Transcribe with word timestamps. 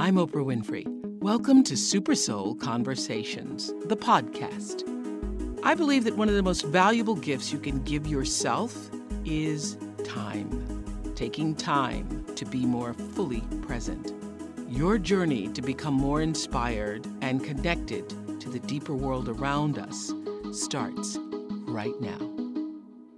I'm 0.00 0.14
Oprah 0.14 0.42
Winfrey. 0.42 0.86
Welcome 1.20 1.62
to 1.64 1.76
Super 1.76 2.14
Soul 2.14 2.54
Conversations, 2.54 3.70
the 3.84 3.98
podcast. 3.98 4.82
I 5.62 5.74
believe 5.74 6.04
that 6.04 6.16
one 6.16 6.30
of 6.30 6.36
the 6.36 6.42
most 6.42 6.64
valuable 6.64 7.16
gifts 7.16 7.52
you 7.52 7.58
can 7.58 7.82
give 7.82 8.06
yourself 8.06 8.88
is 9.26 9.76
time. 10.02 11.12
Taking 11.14 11.54
time 11.54 12.24
to 12.34 12.46
be 12.46 12.64
more 12.64 12.94
fully 12.94 13.42
present. 13.60 14.14
Your 14.70 14.96
journey 14.96 15.48
to 15.48 15.60
become 15.60 15.92
more 15.92 16.22
inspired 16.22 17.06
and 17.20 17.44
connected 17.44 18.08
to 18.40 18.48
the 18.48 18.60
deeper 18.60 18.94
world 18.94 19.28
around 19.28 19.78
us 19.78 20.14
starts 20.50 21.18
right 21.68 22.00
now. 22.00 22.18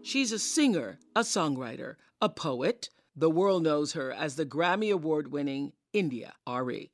She's 0.02 0.32
a 0.32 0.38
singer, 0.40 0.98
a 1.14 1.20
songwriter, 1.20 1.94
a 2.20 2.28
poet. 2.28 2.90
The 3.14 3.30
world 3.30 3.62
knows 3.62 3.92
her 3.92 4.12
as 4.12 4.34
the 4.34 4.44
Grammy 4.44 4.92
Award 4.92 5.30
winning 5.30 5.74
India 5.92 6.34
Arie. 6.46 6.90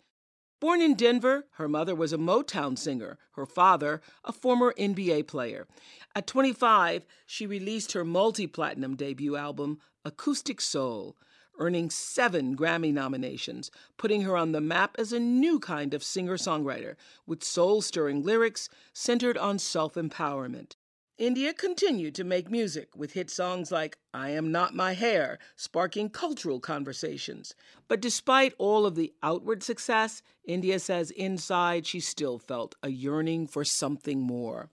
Born 0.61 0.81
in 0.81 0.95
Denver, 0.95 1.47
her 1.53 1.69
mother 1.69 1.95
was 1.95 2.13
a 2.13 2.19
Motown 2.19 2.77
singer, 2.77 3.17
her 3.33 3.47
father, 3.47 4.01
a 4.25 4.33
former 4.33 4.75
NBA 4.77 5.29
player. 5.29 5.69
At 6.17 6.27
25, 6.27 7.07
she 7.25 7.47
released 7.47 7.93
her 7.93 8.05
multi 8.05 8.49
platinum 8.49 8.97
debut 8.97 9.37
album, 9.37 9.79
Acoustic 10.05 10.61
Soul, 10.61 11.17
earning 11.61 11.91
seven 11.91 12.57
Grammy 12.57 12.93
nominations, 12.93 13.71
putting 13.97 14.23
her 14.23 14.37
on 14.37 14.51
the 14.51 14.61
map 14.61 14.97
as 14.99 15.13
a 15.13 15.21
new 15.21 15.61
kind 15.61 15.95
of 15.95 16.03
singer 16.03 16.37
songwriter 16.37 16.97
with 17.25 17.45
soul 17.45 17.81
stirring 17.81 18.25
lyrics 18.25 18.69
centered 18.93 19.39
on 19.39 19.61
self 19.61 19.95
empowerment. 19.95 20.75
India 21.19 21.53
continued 21.53 22.15
to 22.15 22.23
make 22.23 22.49
music 22.49 22.91
with 22.95 23.15
hit 23.15 23.29
songs 23.29 23.73
like 23.73 23.99
I 24.15 24.31
Am 24.31 24.53
Not 24.53 24.77
My 24.77 24.93
Hair, 24.93 25.41
sparking 25.57 26.11
cultural 26.11 26.61
conversations. 26.61 27.57
But 27.89 28.01
despite 28.01 28.55
all 28.57 28.87
of 28.87 28.95
the 28.95 29.13
outward 29.21 29.65
success, 29.65 30.23
India 30.45 30.79
says 30.79 31.11
inside 31.11 31.87
she 31.87 31.99
still 31.99 32.39
felt 32.39 32.77
a 32.85 32.91
yearning 32.91 33.49
for 33.49 33.65
something 33.65 34.21
more. 34.21 34.71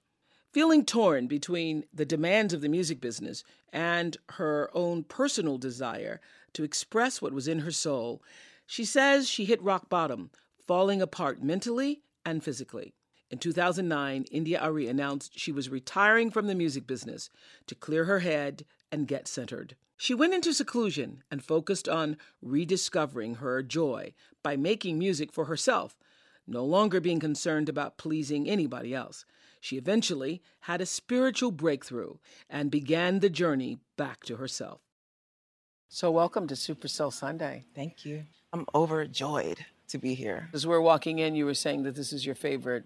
Feeling 0.54 0.86
torn 0.86 1.26
between 1.26 1.86
the 1.92 2.06
demands 2.06 2.54
of 2.54 2.62
the 2.62 2.70
music 2.70 3.02
business 3.02 3.44
and 3.74 4.16
her 4.34 4.70
own 4.76 5.04
personal 5.04 5.58
desire 5.58 6.22
to 6.54 6.64
express 6.64 7.24
what 7.24 7.34
was 7.34 7.48
in 7.48 7.60
her 7.60 7.72
soul, 7.72 8.22
she 8.68 8.86
says 8.86 9.28
she 9.28 9.46
hit 9.46 9.64
rock 9.64 9.90
bottom, 9.90 10.30
falling 10.68 11.02
apart 11.02 11.42
mentally 11.42 12.04
and 12.24 12.44
physically. 12.44 12.94
In 13.32 13.40
2009, 13.40 14.26
India 14.32 14.62
Arie 14.62 14.88
announced 14.88 15.38
she 15.38 15.52
was 15.52 15.70
retiring 15.70 16.30
from 16.30 16.46
the 16.46 16.54
music 16.56 16.86
business 16.86 17.30
to 17.66 17.74
clear 17.74 18.06
her 18.06 18.20
head 18.20 18.66
and 18.92 19.08
get 19.08 19.28
centered. 19.28 19.76
She 19.98 20.14
went 20.14 20.34
into 20.34 20.54
seclusion 20.54 21.24
and 21.32 21.44
focused 21.44 21.90
on 21.90 22.18
rediscovering 22.42 23.36
her 23.36 23.64
joy 23.64 24.14
by 24.44 24.58
making 24.58 25.00
music 25.00 25.34
for 25.34 25.46
herself, 25.46 25.98
no 26.46 26.64
longer 26.64 27.00
being 27.00 27.20
concerned 27.20 27.68
about 27.68 27.98
pleasing 27.98 28.48
anybody 28.48 28.94
else. 28.94 29.26
She 29.60 29.78
eventually 29.78 30.44
had 30.62 30.80
a 30.80 30.86
spiritual 30.86 31.52
breakthrough 31.52 32.18
and 32.48 32.70
began 32.70 33.20
the 33.20 33.30
journey 33.30 33.80
back 33.98 34.24
to 34.26 34.36
herself. 34.36 34.82
So, 35.88 36.12
welcome 36.12 36.46
to 36.48 36.56
Super 36.56 36.88
Soul 36.88 37.10
Sunday. 37.10 37.66
Thank 37.74 38.06
you. 38.06 38.26
I'm 38.54 38.66
overjoyed 38.76 39.66
to 39.88 39.98
be 39.98 40.14
here. 40.14 40.50
As 40.54 40.68
we're 40.68 40.82
walking 40.82 41.20
in, 41.20 41.36
you 41.36 41.46
were 41.46 41.54
saying 41.54 41.84
that 41.84 41.96
this 41.96 42.14
is 42.14 42.26
your 42.26 42.36
favorite 42.36 42.86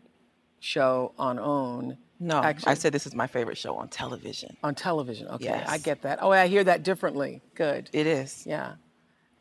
show 0.60 1.14
on 1.18 1.40
OWN. 1.40 1.98
No, 2.20 2.42
Actually- 2.42 2.72
I 2.72 2.74
said 2.76 2.94
this 2.94 3.08
is 3.08 3.16
my 3.16 3.28
favorite 3.28 3.58
show 3.58 3.76
on 3.76 3.88
television. 3.88 4.58
On 4.64 4.76
television. 4.76 5.28
Okay, 5.30 5.46
Yes. 5.46 5.70
I 5.70 5.78
get 5.78 6.02
that. 6.02 6.20
Oh, 6.22 6.32
I 6.32 6.48
hear 6.48 6.64
that 6.66 6.84
differently. 6.84 7.42
Good. 7.56 7.90
It 7.94 8.08
is. 8.08 8.46
Yeah. 8.46 8.74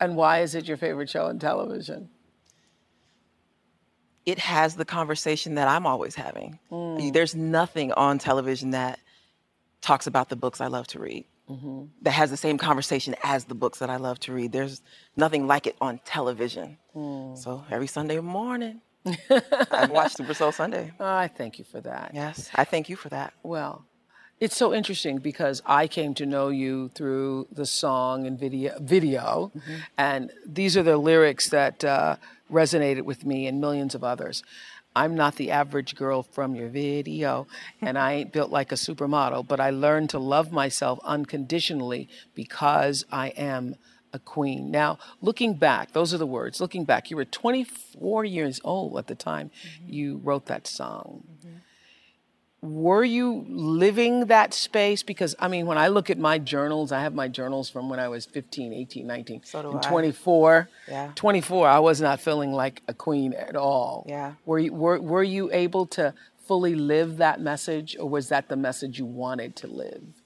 And 0.01 0.15
why 0.15 0.43
is 0.43 0.55
it 0.55 0.67
your 0.67 0.77
favorite 0.77 1.11
show 1.11 1.27
on 1.27 1.39
television? 1.41 2.09
It 4.27 4.39
has 4.39 4.77
the 4.77 4.85
conversation 4.85 5.55
that 5.55 5.69
I'm 5.69 5.87
always 5.87 6.15
having. 6.15 6.59
Mm. 6.71 7.13
There's 7.13 7.35
nothing 7.35 7.93
on 7.93 8.19
television 8.19 8.71
that 8.73 9.01
talks 9.81 10.07
about 10.07 10.29
the 10.29 10.37
books 10.37 10.61
I 10.61 10.67
love 10.67 10.87
to 10.89 10.99
read. 11.01 11.25
Mm-hmm. 11.49 11.85
That 12.03 12.11
has 12.11 12.29
the 12.31 12.37
same 12.37 12.59
conversation 12.59 13.17
as 13.23 13.47
the 13.47 13.55
books 13.55 13.79
that 13.79 13.89
I 13.89 13.97
love 13.97 14.21
to 14.21 14.35
read. 14.35 14.53
There's 14.53 14.83
nothing 15.17 15.47
like 15.47 15.67
it 15.67 15.77
on 15.81 15.99
television. 16.05 16.77
Mm. 16.95 17.39
So 17.39 17.65
every 17.71 17.87
Sunday 17.87 18.21
morning, 18.21 18.83
I 19.31 19.89
watch 19.91 20.15
Super 20.15 20.35
Soul 20.35 20.53
Sunday. 20.53 20.93
I 20.99 21.29
thank 21.29 21.59
you 21.59 21.65
for 21.65 21.81
that. 21.81 22.13
Yes, 22.15 22.51
I 22.55 22.65
thank 22.65 22.89
you 22.89 22.97
for 22.97 23.09
that. 23.09 23.33
Well, 23.43 23.85
it's 24.41 24.57
so 24.57 24.73
interesting 24.73 25.19
because 25.19 25.63
I 25.67 25.89
came 25.89 26.15
to 26.15 26.27
know 26.27 26.49
you 26.49 26.91
through 26.95 27.49
the 27.51 27.67
song 27.67 28.27
and 28.27 28.39
video, 28.39 28.79
video, 28.81 29.51
and 29.97 30.31
these 30.47 30.77
are 30.77 30.83
the 30.83 30.97
lyrics 30.97 31.49
that 31.49 31.85
uh, 31.85 32.17
resonated 32.51 33.03
with 33.03 33.25
me 33.25 33.47
and 33.47 33.61
millions 33.61 33.95
of 33.95 34.05
others. 34.05 34.43
I'm 34.95 35.15
not 35.15 35.37
the 35.37 35.51
average 35.51 35.95
girl 35.95 36.23
from 36.23 36.55
your 36.55 36.69
video, 36.69 37.47
and 37.81 37.99
I 37.99 38.13
ain't 38.15 38.33
built 38.33 38.51
like 38.51 38.73
a 38.73 38.77
supermodel, 38.77 39.47
but 39.47 39.61
I 39.61 39.71
learned 39.71 40.11
to 40.11 40.19
love 40.19 40.53
myself 40.53 40.99
unconditionally 41.05 42.09
because 42.35 43.05
I 43.11 43.29
am 43.29 43.77
a 44.13 44.19
queen. 44.19 44.71
Now, 44.71 44.99
looking 45.21 45.55
back, 45.55 45.93
those 45.93 46.13
are 46.15 46.19
the 46.19 46.27
words. 46.27 46.61
Looking 46.61 46.85
back, 46.85 47.11
you 47.11 47.17
were 47.17 47.25
24 47.25 48.25
years 48.25 48.61
old 48.65 48.99
at 48.99 49.07
the 49.07 49.15
time 49.15 49.51
mm-hmm. 49.51 49.93
you 49.93 50.21
wrote 50.23 50.47
that 50.47 50.67
song 50.67 51.25
mm-hmm. 51.39 52.75
were 52.75 53.05
you 53.05 53.45
living 53.49 54.27
that 54.27 54.53
space 54.55 55.03
because 55.03 55.35
i 55.39 55.49
mean 55.49 55.67
when 55.67 55.79
i 55.79 55.89
look 55.89 56.11
at 56.11 56.19
my 56.19 56.39
journals 56.39 56.93
i 56.93 57.01
have 57.01 57.15
my 57.15 57.29
journals 57.29 57.71
from 57.71 57.89
when 57.89 57.99
i 57.99 58.09
was 58.09 58.27
15 58.27 58.73
18 58.73 59.07
19 59.07 59.41
So 59.45 59.71
and 59.71 59.79
I. 59.85 59.89
24 59.89 60.69
Yeah. 60.89 61.13
24 61.15 61.69
i 61.69 61.79
was 61.79 62.01
not 62.01 62.21
feeling 62.21 62.53
like 62.53 62.83
a 62.89 62.95
queen 62.95 63.33
at 63.35 63.57
all 63.57 64.05
Yeah. 64.09 64.35
were 64.45 64.59
you 64.59 64.73
were, 64.73 65.01
were 65.01 65.23
you 65.23 65.51
able 65.53 65.87
to 65.87 66.15
fully 66.47 66.75
live 66.75 67.19
that 67.19 67.41
message 67.41 67.97
or 67.99 68.09
was 68.09 68.29
that 68.31 68.49
the 68.49 68.57
message 68.57 68.99
you 68.99 69.05
wanted 69.05 69.55
to 69.57 69.67
live 69.67 70.18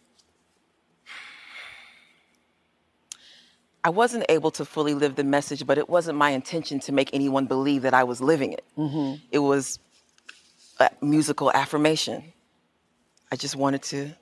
I 3.85 3.91
wasn't 3.91 4.25
able 4.29 4.51
to 4.53 4.65
fully 4.65 4.95
live 4.95 5.17
the 5.17 5.25
message, 5.25 5.67
but 5.67 5.77
it 5.77 5.89
wasn't 5.89 6.17
my 6.17 6.31
intention 6.31 6.79
to 6.81 6.93
make 6.93 7.11
anyone 7.13 7.47
believe 7.47 7.83
that 7.83 7.95
I 7.95 8.05
was 8.05 8.21
living 8.21 8.53
it. 8.53 8.65
Mm-hmm. 8.79 9.17
It 9.33 9.41
was 9.41 9.81
a 10.79 10.91
musical 11.01 11.51
affirmation. 11.53 12.33
I 13.33 13.37
just 13.37 13.57
wanted 13.57 13.83
to 13.85 14.13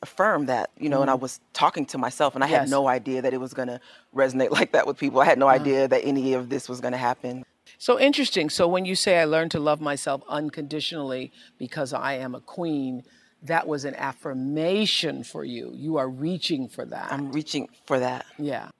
affirm 0.00 0.46
that, 0.46 0.70
you 0.78 0.88
know, 0.88 1.02
and 1.02 1.10
I 1.10 1.14
mm-hmm. 1.14 1.22
was 1.22 1.40
talking 1.52 1.84
to 1.86 1.98
myself, 1.98 2.34
and 2.34 2.42
I 2.42 2.48
Yes. 2.48 2.60
had 2.60 2.70
no 2.70 2.88
idea 2.88 3.20
that 3.20 3.34
it 3.34 3.40
was 3.40 3.52
going 3.52 3.68
to 3.68 3.80
resonate 4.14 4.50
like 4.58 4.72
that 4.72 4.86
with 4.86 4.96
people. 4.96 5.20
I 5.20 5.26
had 5.26 5.38
no 5.38 5.46
mm. 5.46 5.52
idea 5.52 5.88
that 5.88 6.02
any 6.04 6.32
of 6.32 6.48
this 6.48 6.68
was 6.68 6.80
going 6.80 6.92
to 6.92 6.98
happen. 6.98 7.44
So 7.76 8.00
interesting. 8.00 8.48
So 8.48 8.66
when 8.66 8.86
you 8.86 8.94
say 8.94 9.18
I 9.18 9.24
learned 9.24 9.50
to 9.50 9.60
love 9.60 9.80
myself 9.80 10.22
unconditionally 10.28 11.30
because 11.58 11.92
I 11.92 12.14
am 12.14 12.34
a 12.34 12.40
queen, 12.40 13.02
that 13.42 13.68
was 13.68 13.84
an 13.84 13.94
affirmation 13.96 15.22
for 15.22 15.44
you. 15.44 15.72
You 15.74 15.98
are 15.98 16.08
reaching 16.08 16.68
for 16.68 16.86
that. 16.86 17.12
I'm 17.12 17.30
reaching 17.32 17.68
for 17.86 18.00
that. 18.00 18.24
yeah. 18.38 18.70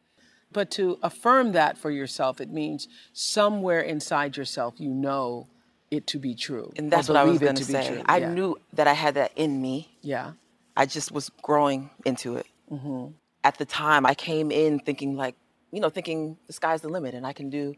But 0.53 0.71
to 0.73 0.99
affirm 1.03 1.53
that 1.53 1.77
for 1.77 1.91
yourself, 1.91 2.41
it 2.41 2.51
means 2.51 2.89
somewhere 3.13 3.81
inside 3.81 4.37
yourself 4.37 4.75
you 4.79 4.89
know 4.91 5.49
it 5.91 6.07
to 6.09 6.19
be 6.19 6.35
true. 6.35 6.73
And 6.77 6.91
that's 6.91 7.09
what 7.09 7.17
I 7.17 7.25
was 7.25 7.39
going 7.39 7.55
to 7.57 7.65
be 7.65 7.73
say. 7.73 7.89
true. 7.89 8.03
I 8.07 8.19
yeah. 8.19 8.33
knew 8.33 8.57
that 8.75 8.87
I 8.87 8.93
had 8.93 9.15
that 9.15 9.33
in 9.37 9.61
me. 9.61 9.97
Yeah. 10.03 10.33
I 10.77 10.87
just 10.87 11.13
was 11.13 11.31
growing 11.43 11.91
into 12.05 12.37
it. 12.37 12.47
Mm-hmm. 12.71 13.13
At 13.45 13.59
the 13.59 13.65
time, 13.65 14.07
I 14.07 14.15
came 14.15 14.51
in 14.51 14.81
thinking 14.81 15.17
like, 15.17 15.35
you 15.71 15.81
know, 15.81 15.89
thinking 15.89 16.37
the 16.47 16.53
sky's 16.53 16.83
the 16.83 16.89
limit 16.89 17.15
and 17.15 17.27
I 17.27 17.33
can 17.33 17.51
do 17.51 17.75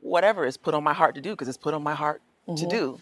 whatever 0.00 0.44
is 0.44 0.56
put 0.56 0.74
on 0.74 0.82
my 0.82 0.92
heart 0.92 1.14
to 1.14 1.20
do 1.20 1.30
because 1.30 1.48
it's 1.48 1.56
put 1.56 1.74
on 1.74 1.82
my 1.82 1.94
heart 1.94 2.22
Mm-hmm. 2.48 2.56
to 2.56 2.66
do. 2.66 2.98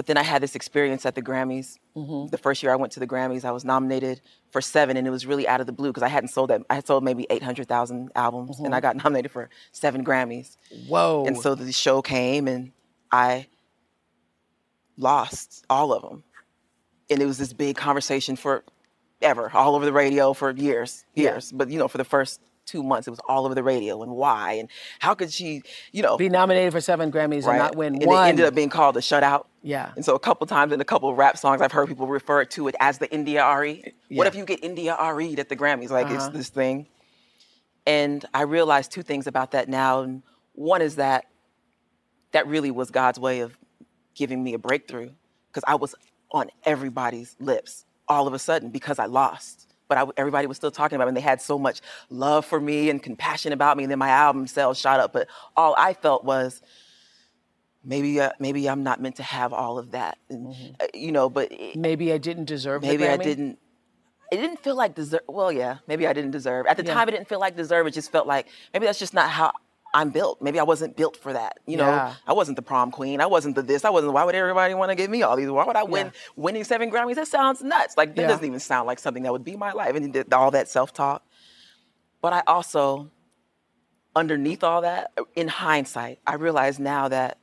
But 0.00 0.06
then 0.06 0.16
I 0.16 0.22
had 0.22 0.42
this 0.42 0.54
experience 0.54 1.04
at 1.04 1.14
the 1.14 1.20
Grammys. 1.20 1.76
Mm-hmm. 1.94 2.28
The 2.28 2.38
first 2.38 2.62
year 2.62 2.72
I 2.72 2.76
went 2.76 2.90
to 2.94 3.00
the 3.00 3.06
Grammys, 3.06 3.44
I 3.44 3.50
was 3.50 3.66
nominated 3.66 4.22
for 4.50 4.62
seven, 4.62 4.96
and 4.96 5.06
it 5.06 5.10
was 5.10 5.26
really 5.26 5.46
out 5.46 5.60
of 5.60 5.66
the 5.66 5.74
blue 5.74 5.90
because 5.90 6.02
I 6.02 6.08
hadn't 6.08 6.28
sold 6.30 6.48
that. 6.48 6.62
I 6.70 6.76
had 6.76 6.86
sold 6.86 7.04
maybe 7.04 7.26
eight 7.28 7.42
hundred 7.42 7.68
thousand 7.68 8.10
albums, 8.16 8.56
and 8.60 8.68
Mm-hmm. 8.68 8.74
I 8.76 8.80
got 8.80 8.96
nominated 9.04 9.30
for 9.30 9.50
seven 9.72 10.02
Grammys. 10.02 10.56
Whoa. 10.88 11.26
And 11.26 11.36
so 11.36 11.54
the 11.54 11.70
show 11.70 12.00
came, 12.00 12.48
and 12.48 12.72
I 13.12 13.48
lost 14.96 15.66
all 15.68 15.92
of 15.92 16.00
them. 16.02 16.24
And 17.10 17.20
it 17.20 17.26
was 17.26 17.36
this 17.36 17.52
big 17.52 17.76
conversation 17.76 18.36
for 18.36 18.64
ever, 19.20 19.50
all 19.52 19.74
over 19.74 19.84
the 19.84 19.92
radio 19.92 20.32
for 20.32 20.50
years, 20.50 21.04
Yeah. 21.14 21.32
years. 21.32 21.52
But 21.52 21.68
you 21.68 21.78
know, 21.78 21.88
for 21.88 21.98
the 21.98 22.04
first 22.04 22.40
two 22.70 22.82
months, 22.82 23.08
it 23.08 23.10
was 23.10 23.20
all 23.28 23.44
over 23.46 23.54
the 23.54 23.62
radio. 23.62 24.02
And 24.02 24.12
why? 24.12 24.52
And 24.52 24.68
how 25.00 25.14
could 25.14 25.32
she, 25.32 25.62
you 25.92 26.02
know, 26.02 26.16
be 26.16 26.28
nominated 26.28 26.72
for 26.72 26.80
seven 26.80 27.10
Grammys 27.10 27.46
and 27.46 27.58
not 27.58 27.74
win 27.76 27.96
and 27.96 28.06
one. 28.06 28.26
it 28.26 28.28
ended 28.30 28.46
up 28.46 28.54
being 28.54 28.68
called 28.68 28.96
a 28.96 29.00
shutout. 29.00 29.46
Yeah. 29.62 29.92
And 29.96 30.04
so 30.04 30.14
a 30.14 30.18
couple 30.18 30.46
times 30.46 30.72
in 30.72 30.80
a 30.80 30.84
couple 30.84 31.08
of 31.10 31.18
rap 31.18 31.36
songs, 31.36 31.60
I've 31.60 31.72
heard 31.72 31.88
people 31.88 32.06
refer 32.06 32.44
to 32.44 32.68
it 32.68 32.74
as 32.80 32.98
the 32.98 33.12
India 33.12 33.44
Arie. 33.44 33.94
What 34.10 34.26
if 34.26 34.34
you 34.34 34.44
get 34.44 34.62
India 34.62 34.96
Arie 34.98 35.36
at 35.38 35.48
the 35.48 35.56
Grammys? 35.56 35.90
Like 35.90 36.06
it's 36.10 36.24
Uh-huh. 36.24 36.30
this 36.36 36.48
thing. 36.48 36.86
And 37.86 38.24
I 38.32 38.42
realized 38.42 38.92
two 38.92 39.02
things 39.02 39.26
about 39.26 39.50
that 39.52 39.68
now. 39.68 40.00
And 40.02 40.22
one 40.54 40.82
is 40.82 40.96
that 40.96 41.24
that 42.32 42.46
really 42.46 42.70
was 42.70 42.90
God's 42.90 43.18
way 43.18 43.40
of 43.40 43.56
giving 44.14 44.42
me 44.42 44.54
a 44.54 44.58
breakthrough 44.58 45.10
because 45.48 45.64
I 45.66 45.74
was 45.74 45.94
on 46.30 46.50
everybody's 46.64 47.34
lips 47.40 47.84
all 48.08 48.26
of 48.26 48.34
a 48.34 48.38
sudden 48.38 48.70
because 48.70 48.98
I 48.98 49.06
lost. 49.06 49.69
But 49.90 49.98
I, 49.98 50.06
everybody 50.16 50.46
was 50.46 50.56
still 50.56 50.70
talking 50.70 50.96
about 50.96 51.04
me. 51.06 51.10
And 51.10 51.16
they 51.18 51.20
had 51.20 51.42
so 51.42 51.58
much 51.58 51.82
love 52.08 52.46
for 52.46 52.58
me 52.58 52.88
and 52.88 53.02
compassion 53.02 53.52
about 53.52 53.76
me. 53.76 53.84
And 53.84 53.90
then 53.90 53.98
my 53.98 54.08
album 54.08 54.46
sales 54.46 54.78
shot 54.78 55.00
up. 55.00 55.12
But 55.12 55.28
all 55.56 55.74
I 55.76 55.92
felt 55.92 56.24
was, 56.24 56.62
maybe 57.84 58.20
uh, 58.20 58.30
maybe 58.38 58.68
I'm 58.68 58.82
not 58.82 59.00
meant 59.02 59.16
to 59.16 59.22
have 59.22 59.52
all 59.52 59.78
of 59.78 59.90
that, 59.90 60.16
and, 60.30 60.46
Mm-hmm. 60.48 60.72
uh, 60.80 60.86
you 60.94 61.12
know. 61.12 61.28
But 61.28 61.52
it- 61.52 61.76
Maybe 61.76 62.12
I 62.12 62.18
didn't 62.18 62.44
deserve 62.46 62.82
maybe 62.82 63.06
I 63.06 63.16
didn't. 63.18 63.58
It 64.32 64.36
didn't 64.36 64.60
feel 64.60 64.76
like 64.76 64.94
deserve. 64.94 65.22
Well, 65.28 65.50
yeah, 65.50 65.78
maybe 65.88 66.06
I 66.06 66.12
didn't 66.12 66.30
deserve. 66.30 66.66
At 66.66 66.76
the 66.76 66.84
Yeah. 66.84 66.94
time, 66.94 67.08
it 67.08 67.12
didn't 67.12 67.28
feel 67.28 67.40
like 67.40 67.56
deserve. 67.56 67.86
It 67.88 67.94
just 67.94 68.12
felt 68.12 68.26
like 68.28 68.46
maybe 68.72 68.86
that's 68.86 68.98
just 69.00 69.12
not 69.12 69.28
how 69.28 69.52
I'm 69.92 70.10
built. 70.10 70.40
Maybe 70.40 70.60
I 70.60 70.62
wasn't 70.62 70.96
built 70.96 71.16
for 71.16 71.32
that. 71.32 71.58
You 71.66 71.76
know, 71.76 71.86
Yeah. 71.86 72.14
I 72.26 72.32
wasn't 72.32 72.56
the 72.56 72.62
prom 72.62 72.90
queen. 72.92 73.20
I 73.20 73.26
wasn't 73.26 73.56
the 73.56 73.62
this. 73.62 73.84
I 73.84 73.90
wasn't. 73.90 74.12
Why 74.12 74.24
would 74.24 74.34
everybody 74.34 74.74
want 74.74 74.90
to 74.90 74.94
give 74.94 75.10
me 75.10 75.22
all 75.22 75.36
these? 75.36 75.50
Why 75.50 75.64
would 75.64 75.76
I 75.76 75.82
win 75.82 76.06
Yeah. 76.06 76.12
winning 76.36 76.64
seven 76.64 76.90
Grammys? 76.90 77.16
That 77.16 77.26
sounds 77.28 77.62
nuts. 77.62 77.96
Like 77.96 78.14
that 78.14 78.22
Yeah. 78.22 78.28
doesn't 78.28 78.44
even 78.44 78.60
sound 78.60 78.86
like 78.86 78.98
something 78.98 79.24
that 79.24 79.32
would 79.32 79.44
be 79.44 79.56
my 79.56 79.72
life. 79.72 79.96
And 79.96 80.32
all 80.32 80.50
that 80.52 80.68
self 80.68 80.92
talk. 80.92 81.24
But 82.22 82.32
I 82.32 82.42
also, 82.46 83.10
underneath 84.14 84.62
all 84.62 84.82
that, 84.82 85.12
in 85.34 85.48
hindsight, 85.48 86.20
I 86.26 86.34
realize 86.34 86.78
now 86.78 87.08
that 87.08 87.38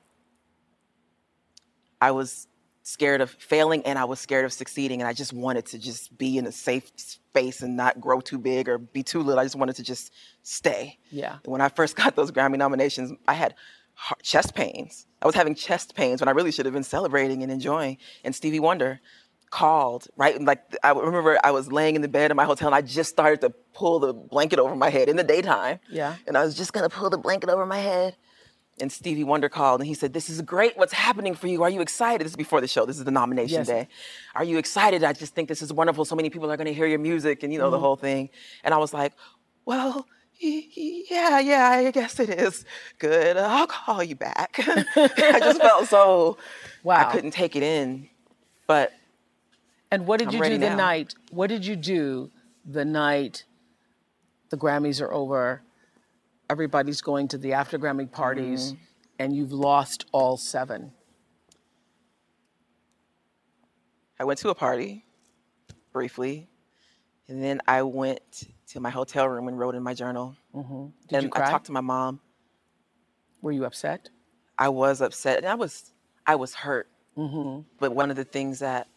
I 2.00 2.12
was 2.12 2.47
scared 2.88 3.20
of 3.20 3.30
failing 3.32 3.86
and 3.86 4.00
I 4.00 4.06
was 4.06 4.18
scared 4.18 4.46
of 4.46 4.54
succeeding. 4.54 5.02
And 5.02 5.10
I 5.10 5.14
just 5.14 5.34
wanted 5.34 5.66
to 5.68 5.78
just 5.78 6.18
be 6.18 6.38
in 6.38 6.46
a 6.46 6.54
safe 6.54 6.90
space 6.96 7.62
and 7.62 7.76
not 7.76 8.00
grow 8.00 8.22
too 8.22 8.38
big 8.38 8.70
or 8.70 8.78
be 8.78 9.04
too 9.04 9.22
little. 9.22 9.42
I 9.42 9.44
just 9.44 9.58
wanted 9.58 9.76
to 9.76 9.84
just 9.84 10.14
stay. 10.44 10.98
Yeah. 11.12 11.40
When 11.44 11.60
I 11.60 11.68
first 11.68 11.96
got 12.02 12.16
those 12.16 12.32
Grammy 12.32 12.58
nominations, 12.58 13.12
I 13.28 13.34
had 13.34 13.56
heart- 13.94 14.24
chest 14.24 14.56
pains. 14.56 15.06
I 15.22 15.26
was 15.26 15.36
having 15.36 15.54
chest 15.54 15.96
pains 15.96 16.22
when 16.22 16.30
I 16.30 16.32
really 16.32 16.50
should 16.50 16.66
have 16.66 16.74
been 16.74 16.84
celebrating 16.84 17.44
and 17.44 17.52
enjoying. 17.52 17.98
And 18.24 18.34
Stevie 18.34 18.62
Wonder 18.62 19.02
called, 19.50 20.08
right? 20.16 20.42
Like 20.42 20.62
I 20.82 20.92
remember 20.92 21.38
I 21.44 21.52
was 21.52 21.70
laying 21.70 21.98
in 21.98 22.02
the 22.02 22.08
bed 22.08 22.32
in 22.32 22.38
my 22.38 22.46
hotel 22.46 22.70
and 22.70 22.76
I 22.76 22.82
just 22.82 23.10
started 23.10 23.42
to 23.42 23.50
pull 23.74 24.00
the 24.00 24.14
blanket 24.14 24.60
over 24.60 24.76
my 24.78 24.90
head 24.90 25.10
in 25.10 25.18
the 25.18 25.24
daytime. 25.26 25.80
Yeah. 25.90 26.16
And 26.26 26.38
I 26.38 26.46
was 26.46 26.56
just 26.56 26.72
gonna 26.72 26.90
pull 26.90 27.10
the 27.10 27.18
blanket 27.18 27.50
over 27.50 27.66
my 27.66 27.80
head. 27.80 28.16
And 28.80 28.92
Stevie 28.92 29.24
Wonder 29.24 29.50
called 29.50 29.82
and 29.82 29.88
he 29.88 29.94
said, 29.94 30.14
This 30.14 30.30
is 30.30 30.42
great. 30.42 30.78
What's 30.78 30.94
happening 30.94 31.34
for 31.34 31.48
you? 31.48 31.64
Are 31.64 31.70
you 31.70 31.82
excited? 31.82 32.24
This 32.26 32.34
is 32.34 32.38
before 32.38 32.62
the 32.62 32.68
show. 32.68 32.86
This 32.86 32.98
is 32.98 33.06
the 33.06 33.12
nomination 33.12 33.58
Yes. 33.60 33.68
day. 33.68 33.88
Are 34.36 34.44
you 34.44 34.58
excited? 34.58 35.04
I 35.04 35.14
just 35.14 35.34
think 35.34 35.50
this 35.50 35.62
is 35.62 35.74
wonderful. 35.74 36.06
So 36.06 36.16
many 36.16 36.30
people 36.30 36.52
are 36.52 36.58
going 36.58 36.68
to 36.68 36.74
hear 36.74 36.86
your 36.86 37.00
music 37.00 37.42
and, 37.44 37.52
you 37.52 37.58
know, 37.58 37.72
the 37.72 37.78
mm-hmm. 37.78 37.84
whole 37.84 37.96
thing. 37.96 38.30
And 38.64 38.74
I 38.74 38.78
was 38.78 38.94
like, 38.94 39.14
Well, 39.66 40.06
yeah, 40.40 41.40
yeah, 41.40 41.70
I 41.70 41.92
guess 41.92 42.20
it 42.20 42.30
is 42.30 42.66
good. 43.00 43.38
I'll 43.38 43.66
call 43.68 44.04
you 44.04 44.16
back. 44.16 44.60
I 44.96 45.40
just 45.40 45.60
felt 45.60 45.88
so, 45.88 46.38
Wow. 46.84 47.08
I 47.08 47.12
couldn't 47.12 47.32
take 47.32 47.56
it 47.56 47.64
in. 47.64 48.10
But 48.68 48.94
And 49.90 50.06
what 50.06 50.20
did 50.20 50.28
I'm 50.28 50.34
you 50.36 50.40
do 50.40 50.44
ready 50.44 50.58
the 50.58 50.70
now. 50.70 50.76
night? 50.76 51.16
What 51.32 51.48
did 51.48 51.66
you 51.66 51.76
do 51.76 52.30
the 52.64 52.86
night 52.86 53.46
the 54.50 54.58
Grammys 54.58 55.02
are 55.02 55.12
over? 55.12 55.64
Everybody's 56.50 57.02
going 57.02 57.28
to 57.30 57.38
the 57.38 57.54
after 57.54 57.78
Grammy 57.78 58.10
parties, 58.12 58.72
Mm-hmm. 58.74 58.82
and 59.20 59.36
you've 59.36 59.52
lost 59.52 60.06
all 60.12 60.38
seven. 60.38 60.92
I 64.20 64.24
went 64.24 64.40
to 64.40 64.50
a 64.50 64.56
party 64.56 65.06
briefly. 65.92 66.48
And 67.28 67.44
then 67.44 67.62
I 67.68 67.82
went 67.84 68.48
to 68.68 68.80
my 68.80 68.90
hotel 68.90 69.28
room 69.28 69.48
and 69.48 69.60
wrote 69.60 69.76
in 69.76 69.84
my 69.84 69.94
journal. 69.94 70.36
Did 70.56 71.16
and 71.16 71.24
you 71.24 71.30
cry? 71.30 71.48
I 71.48 71.52
talked 71.52 71.66
to 71.66 71.72
my 71.74 71.82
mom. 71.82 72.22
Were 73.42 73.52
you 73.52 73.66
upset? 73.66 74.10
I 74.58 74.70
was 74.70 75.02
upset 75.02 75.38
and 75.40 75.48
I 75.48 75.56
was 75.56 75.92
I 76.26 76.36
was 76.36 76.54
hurt. 76.56 76.88
Mm-hmm. 77.18 77.62
But 77.80 77.94
one 77.94 78.10
of 78.10 78.16
the 78.16 78.24
things 78.24 78.60
that 78.60 78.88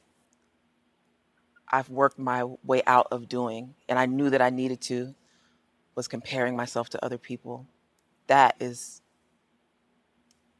I've 1.68 1.88
worked 1.88 2.18
my 2.18 2.44
way 2.64 2.82
out 2.86 3.08
of 3.10 3.28
doing, 3.28 3.74
and 3.88 3.98
I 3.98 4.06
knew 4.06 4.30
that 4.30 4.40
I 4.42 4.50
needed 4.50 4.80
to, 4.82 5.14
was 5.94 6.08
comparing 6.08 6.56
myself 6.56 6.88
to 6.90 7.04
other 7.04 7.18
people. 7.18 7.66
That 8.26 8.56
is, 8.60 9.02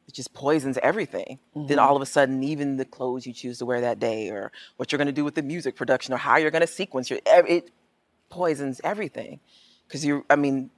it 0.08 0.14
just 0.14 0.32
poisons 0.34 0.78
everything. 0.82 1.38
Then 1.54 1.64
mm-hmm. 1.66 1.78
all 1.78 1.96
of 1.96 2.02
a 2.02 2.06
sudden, 2.06 2.42
even 2.42 2.76
the 2.76 2.84
clothes 2.84 3.26
you 3.26 3.32
choose 3.32 3.58
to 3.58 3.66
wear 3.66 3.80
that 3.80 3.98
day, 3.98 4.30
or 4.30 4.52
what 4.76 4.90
you're 4.90 4.98
going 4.98 5.06
to 5.06 5.12
do 5.12 5.24
with 5.24 5.34
the 5.34 5.42
music 5.42 5.76
production, 5.76 6.12
or 6.14 6.18
how 6.18 6.36
you're 6.36 6.50
going 6.50 6.60
to 6.60 6.66
sequence 6.66 7.10
your, 7.10 7.20
it 7.26 7.70
poisons 8.28 8.80
everything. 8.82 9.40
Because 9.86 10.04
you, 10.04 10.24
I 10.30 10.36
mean, 10.36 10.70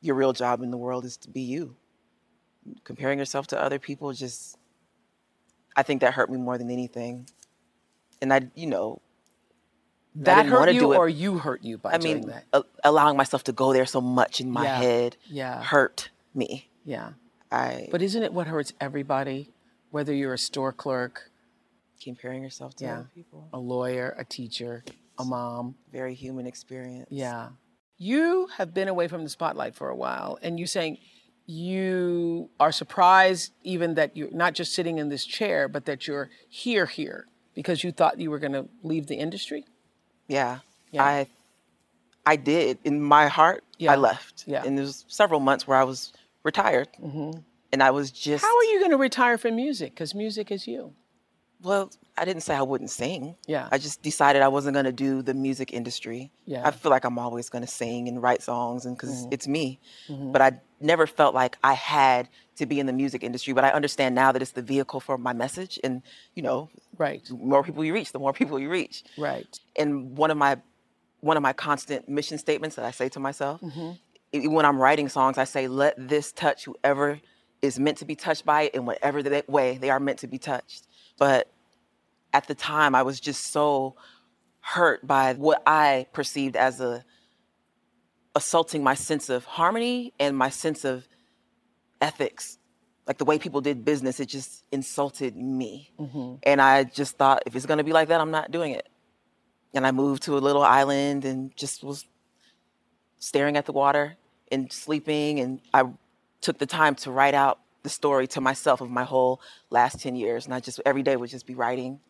your 0.00 0.14
real 0.14 0.32
job 0.32 0.62
in 0.62 0.70
the 0.70 0.76
world 0.76 1.04
is 1.04 1.16
to 1.18 1.30
be 1.30 1.40
you. 1.40 1.76
Comparing 2.84 3.18
yourself 3.18 3.46
to 3.48 3.62
other 3.62 3.78
people 3.78 4.12
just 4.12 4.58
I 5.76 5.82
think 5.82 6.00
that 6.00 6.14
hurt 6.14 6.30
me 6.30 6.38
more 6.38 6.56
than 6.56 6.70
anything. 6.70 7.28
And 8.22 8.32
I, 8.32 8.48
you 8.54 8.66
know, 8.66 9.02
That 10.20 10.46
hurt 10.46 10.72
you, 10.72 10.94
or 10.94 11.08
you 11.08 11.38
hurt 11.38 11.62
you 11.62 11.78
by 11.78 11.92
I 11.94 11.98
doing 11.98 12.20
mean, 12.20 12.28
that? 12.28 12.44
a- 12.52 12.64
allowing 12.84 13.16
myself 13.16 13.44
to 13.44 13.52
go 13.52 13.72
there 13.72 13.86
so 13.86 14.00
much 14.00 14.40
in 14.40 14.50
my 14.50 14.64
Yeah, 14.64 14.76
head 14.78 15.16
yeah. 15.26 15.62
hurt 15.62 16.10
me. 16.34 16.68
Yeah. 16.84 17.10
I 17.52 17.88
But 17.90 18.02
isn't 18.02 18.22
it 18.22 18.32
what 18.32 18.46
hurts 18.46 18.72
everybody? 18.80 19.50
Whether 19.90 20.12
you're 20.14 20.34
a 20.34 20.38
store 20.38 20.72
clerk, 20.72 21.30
comparing 22.02 22.42
yourself 22.42 22.74
to 22.76 22.84
Yeah. 22.84 22.94
other 22.98 23.10
people. 23.14 23.48
a 23.52 23.58
lawyer, 23.58 24.14
a 24.18 24.24
teacher, 24.24 24.84
a 25.18 25.24
mom. 25.24 25.76
Very 25.92 26.14
human 26.14 26.46
experience. 26.46 27.08
Yeah. 27.10 27.50
You 27.98 28.48
have 28.58 28.74
been 28.74 28.88
away 28.88 29.08
from 29.08 29.22
the 29.22 29.30
spotlight 29.30 29.74
for 29.74 29.88
a 29.88 29.96
while, 29.96 30.38
and 30.42 30.58
you're 30.58 30.66
saying 30.66 30.98
you 31.46 32.50
are 32.60 32.72
surprised 32.72 33.52
even 33.62 33.94
that 33.94 34.16
you're 34.16 34.30
not 34.32 34.54
just 34.54 34.74
sitting 34.74 34.98
in 34.98 35.08
this 35.08 35.24
chair, 35.24 35.68
but 35.68 35.84
that 35.86 36.06
you're 36.06 36.28
here, 36.48 36.86
here, 36.86 37.26
because 37.54 37.82
you 37.84 37.92
thought 37.92 38.18
you 38.20 38.30
were 38.30 38.38
going 38.38 38.52
to 38.52 38.68
leave 38.82 39.06
the 39.06 39.16
industry? 39.16 39.64
Yeah. 40.28 40.58
Yeah. 40.90 41.04
I 41.04 41.26
I 42.24 42.36
did. 42.36 42.78
In 42.84 43.00
my 43.02 43.28
heart, 43.28 43.64
Yeah. 43.78 43.92
I 43.92 43.96
left. 43.96 44.44
Yeah. 44.46 44.64
And 44.64 44.76
there 44.76 44.84
was 44.84 45.04
several 45.08 45.40
months 45.40 45.66
where 45.66 45.78
I 45.78 45.84
was 45.84 46.12
retired. 46.42 46.88
Mm-hmm. 47.02 47.38
And 47.72 47.82
I 47.82 47.90
was 47.90 48.10
just 48.10 48.44
How 48.44 48.56
are 48.56 48.64
you 48.64 48.78
going 48.78 48.90
to 48.92 48.96
retire 48.96 49.38
from 49.38 49.56
music? 49.56 49.92
Because 49.94 50.14
music 50.14 50.50
is 50.50 50.66
you. 50.66 50.94
Well, 51.62 51.90
I 52.18 52.24
didn't 52.24 52.42
say 52.42 52.54
I 52.54 52.62
wouldn't 52.62 52.90
sing. 52.90 53.34
Yeah. 53.46 53.68
I 53.72 53.78
just 53.78 54.02
decided 54.02 54.42
I 54.42 54.48
wasn't 54.48 54.74
going 54.74 54.84
to 54.84 54.92
do 54.92 55.22
the 55.22 55.34
music 55.34 55.72
industry. 55.72 56.30
Yeah. 56.44 56.66
I 56.66 56.70
feel 56.70 56.90
like 56.90 57.04
I'm 57.04 57.18
always 57.18 57.48
going 57.48 57.64
to 57.64 57.70
sing 57.70 58.08
and 58.08 58.22
write 58.22 58.42
songs 58.42 58.84
and 58.86 58.96
because 58.96 59.10
Mm-hmm. 59.24 59.32
it's 59.32 59.48
me. 59.48 59.80
But 60.08 60.42
I 60.42 60.60
never 60.80 61.06
felt 61.06 61.34
like 61.34 61.56
I 61.64 61.72
had 61.74 62.28
to 62.56 62.66
be 62.66 62.78
in 62.78 62.86
the 62.86 62.92
music 62.92 63.22
industry. 63.22 63.52
But 63.52 63.64
I 63.64 63.70
understand 63.70 64.14
now 64.14 64.32
that 64.32 64.42
it's 64.42 64.52
the 64.52 64.62
vehicle 64.62 65.00
for 65.00 65.16
my 65.18 65.32
message. 65.32 65.78
And, 65.82 66.02
you 66.34 66.42
know, 66.42 66.68
Right. 66.98 67.24
the 67.24 67.34
more 67.34 67.62
people 67.64 67.84
you 67.84 67.92
reach, 67.94 68.12
the 68.12 68.18
more 68.18 68.32
people 68.40 68.58
you 68.58 68.68
reach. 68.70 69.02
Right. 69.18 69.46
And 69.76 70.16
one 70.16 70.30
of 70.30 70.36
my 70.36 70.58
one 71.20 71.36
of 71.38 71.42
my 71.42 71.54
constant 71.54 72.08
mission 72.08 72.36
statements 72.38 72.76
that 72.76 72.84
I 72.84 72.90
say 72.90 73.08
to 73.10 73.20
myself, 73.20 73.60
Mm-hmm. 73.62 74.52
when 74.52 74.64
I'm 74.66 74.78
writing 74.78 75.08
songs, 75.08 75.38
I 75.38 75.44
say, 75.44 75.66
let 75.68 75.94
this 75.96 76.30
touch 76.32 76.66
whoever 76.66 77.18
is 77.62 77.78
meant 77.80 77.96
to 77.98 78.04
be 78.04 78.14
touched 78.14 78.44
by 78.44 78.62
it 78.62 78.74
in 78.74 78.84
whatever 78.84 79.22
the 79.22 79.42
way 79.48 79.78
they 79.78 79.88
are 79.90 79.98
meant 79.98 80.18
to 80.20 80.26
be 80.26 80.38
touched. 80.38 80.86
But 81.18 81.50
at 82.36 82.46
the 82.48 82.54
time, 82.54 82.94
I 82.94 83.02
was 83.02 83.18
just 83.18 83.46
so 83.46 83.96
hurt 84.60 85.06
by 85.06 85.32
what 85.32 85.62
I 85.66 86.06
perceived 86.12 86.54
as 86.54 86.82
a 86.82 87.02
assaulting 88.34 88.84
my 88.84 88.92
sense 88.92 89.30
of 89.30 89.46
harmony 89.46 90.12
and 90.20 90.36
my 90.36 90.50
sense 90.50 90.84
of 90.84 91.08
ethics. 92.02 92.58
Like 93.06 93.16
the 93.16 93.24
way 93.24 93.38
people 93.38 93.62
did 93.62 93.86
business, 93.86 94.20
it 94.20 94.26
just 94.26 94.64
insulted 94.70 95.34
me. 95.34 95.92
Mm-hmm. 95.98 96.34
And 96.42 96.60
I 96.60 96.84
just 96.84 97.16
thought, 97.16 97.42
if 97.46 97.56
it's 97.56 97.64
gonna 97.64 97.84
be 97.84 97.94
like 97.94 98.08
that, 98.08 98.20
I'm 98.20 98.30
not 98.30 98.50
doing 98.50 98.72
it. 98.72 98.86
And 99.72 99.86
I 99.86 99.92
moved 99.92 100.24
to 100.24 100.36
a 100.36 100.40
little 100.46 100.62
island 100.62 101.24
and 101.24 101.56
just 101.56 101.82
was 101.82 102.04
staring 103.18 103.56
at 103.56 103.64
the 103.64 103.72
water 103.72 104.16
and 104.52 104.70
sleeping. 104.70 105.40
And 105.40 105.62
I 105.72 105.84
took 106.42 106.58
the 106.58 106.66
time 106.66 106.96
to 106.96 107.10
write 107.10 107.34
out 107.34 107.60
the 107.82 107.88
story 107.88 108.26
to 108.26 108.42
myself 108.42 108.82
of 108.82 108.90
my 108.90 109.04
whole 109.04 109.40
last 109.70 110.00
10 110.00 110.16
years. 110.16 110.44
And 110.44 110.52
I 110.52 110.60
just, 110.60 110.82
every 110.84 111.02
day 111.02 111.16
would 111.16 111.30
just 111.30 111.46
be 111.46 111.54
writing, 111.54 112.00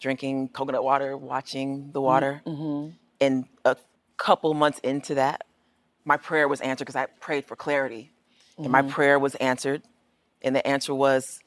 drinking 0.00 0.48
coconut 0.48 0.82
water, 0.82 1.16
watching 1.16 1.92
the 1.92 2.00
mm, 2.00 2.04
water. 2.04 2.42
Mm-hmm. 2.46 2.94
And 3.20 3.44
a 3.64 3.76
couple 4.16 4.52
months 4.54 4.80
into 4.80 5.14
that, 5.14 5.46
my 6.04 6.16
prayer 6.16 6.48
was 6.48 6.60
answered 6.60 6.86
because 6.86 6.96
I 6.96 7.06
prayed 7.06 7.44
for 7.44 7.54
clarity. 7.54 8.10
And 8.56 8.70
my 8.70 8.82
mm-hmm. 8.82 8.90
prayer 8.90 9.18
was 9.18 9.34
answered. 9.36 9.82
And 10.42 10.54
the 10.56 10.66
answer 10.66 10.94
was 10.94 11.40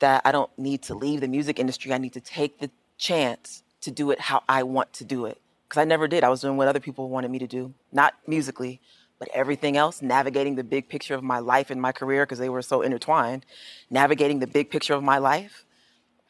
that 0.00 0.22
I 0.24 0.32
don't 0.32 0.50
need 0.58 0.82
to 0.82 0.94
leave 0.94 1.20
the 1.20 1.28
music 1.28 1.58
industry. 1.58 1.92
I 1.92 1.98
need 1.98 2.12
to 2.12 2.20
take 2.20 2.58
the 2.58 2.70
chance 2.98 3.62
to 3.82 3.90
do 3.90 4.10
it 4.10 4.20
how 4.20 4.42
I 4.48 4.62
want 4.62 4.92
to 4.94 5.04
do 5.04 5.26
it. 5.26 5.40
Because 5.68 5.80
I 5.80 5.84
never 5.84 6.06
did. 6.06 6.22
I 6.24 6.28
was 6.28 6.40
doing 6.40 6.56
what 6.56 6.68
other 6.68 6.80
people 6.80 7.08
wanted 7.08 7.30
me 7.30 7.38
to 7.40 7.46
do, 7.46 7.74
not 7.92 8.14
musically, 8.26 8.80
but 9.18 9.28
everything 9.32 9.76
else, 9.76 10.02
navigating 10.02 10.56
the 10.56 10.64
big 10.64 10.88
picture 10.88 11.14
of 11.14 11.22
my 11.22 11.38
life 11.38 11.70
and 11.70 11.80
my 11.80 11.92
career 11.92 12.24
because 12.24 12.38
they 12.38 12.48
were 12.48 12.62
so 12.62 12.82
intertwined. 12.82 13.46
Navigating 13.90 14.38
the 14.40 14.46
big 14.46 14.70
picture 14.70 14.94
of 14.94 15.02
my 15.02 15.18
life, 15.18 15.64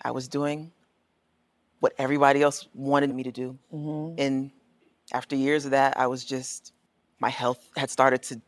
I 0.03 0.11
was 0.11 0.29
doing 0.29 0.73
what 1.85 1.93
everybody 1.99 2.41
else 2.41 2.67
wanted 2.73 3.15
me 3.15 3.23
to 3.25 3.31
do. 3.31 3.59
And 4.17 4.51
after 5.13 5.37
years 5.37 5.67
of 5.67 5.73
that, 5.73 5.99
I 5.99 6.07
was 6.07 6.25
just, 6.25 6.73
my 7.21 7.29
health 7.29 7.61
had 7.77 7.91
started 7.91 8.23
to 8.23 8.41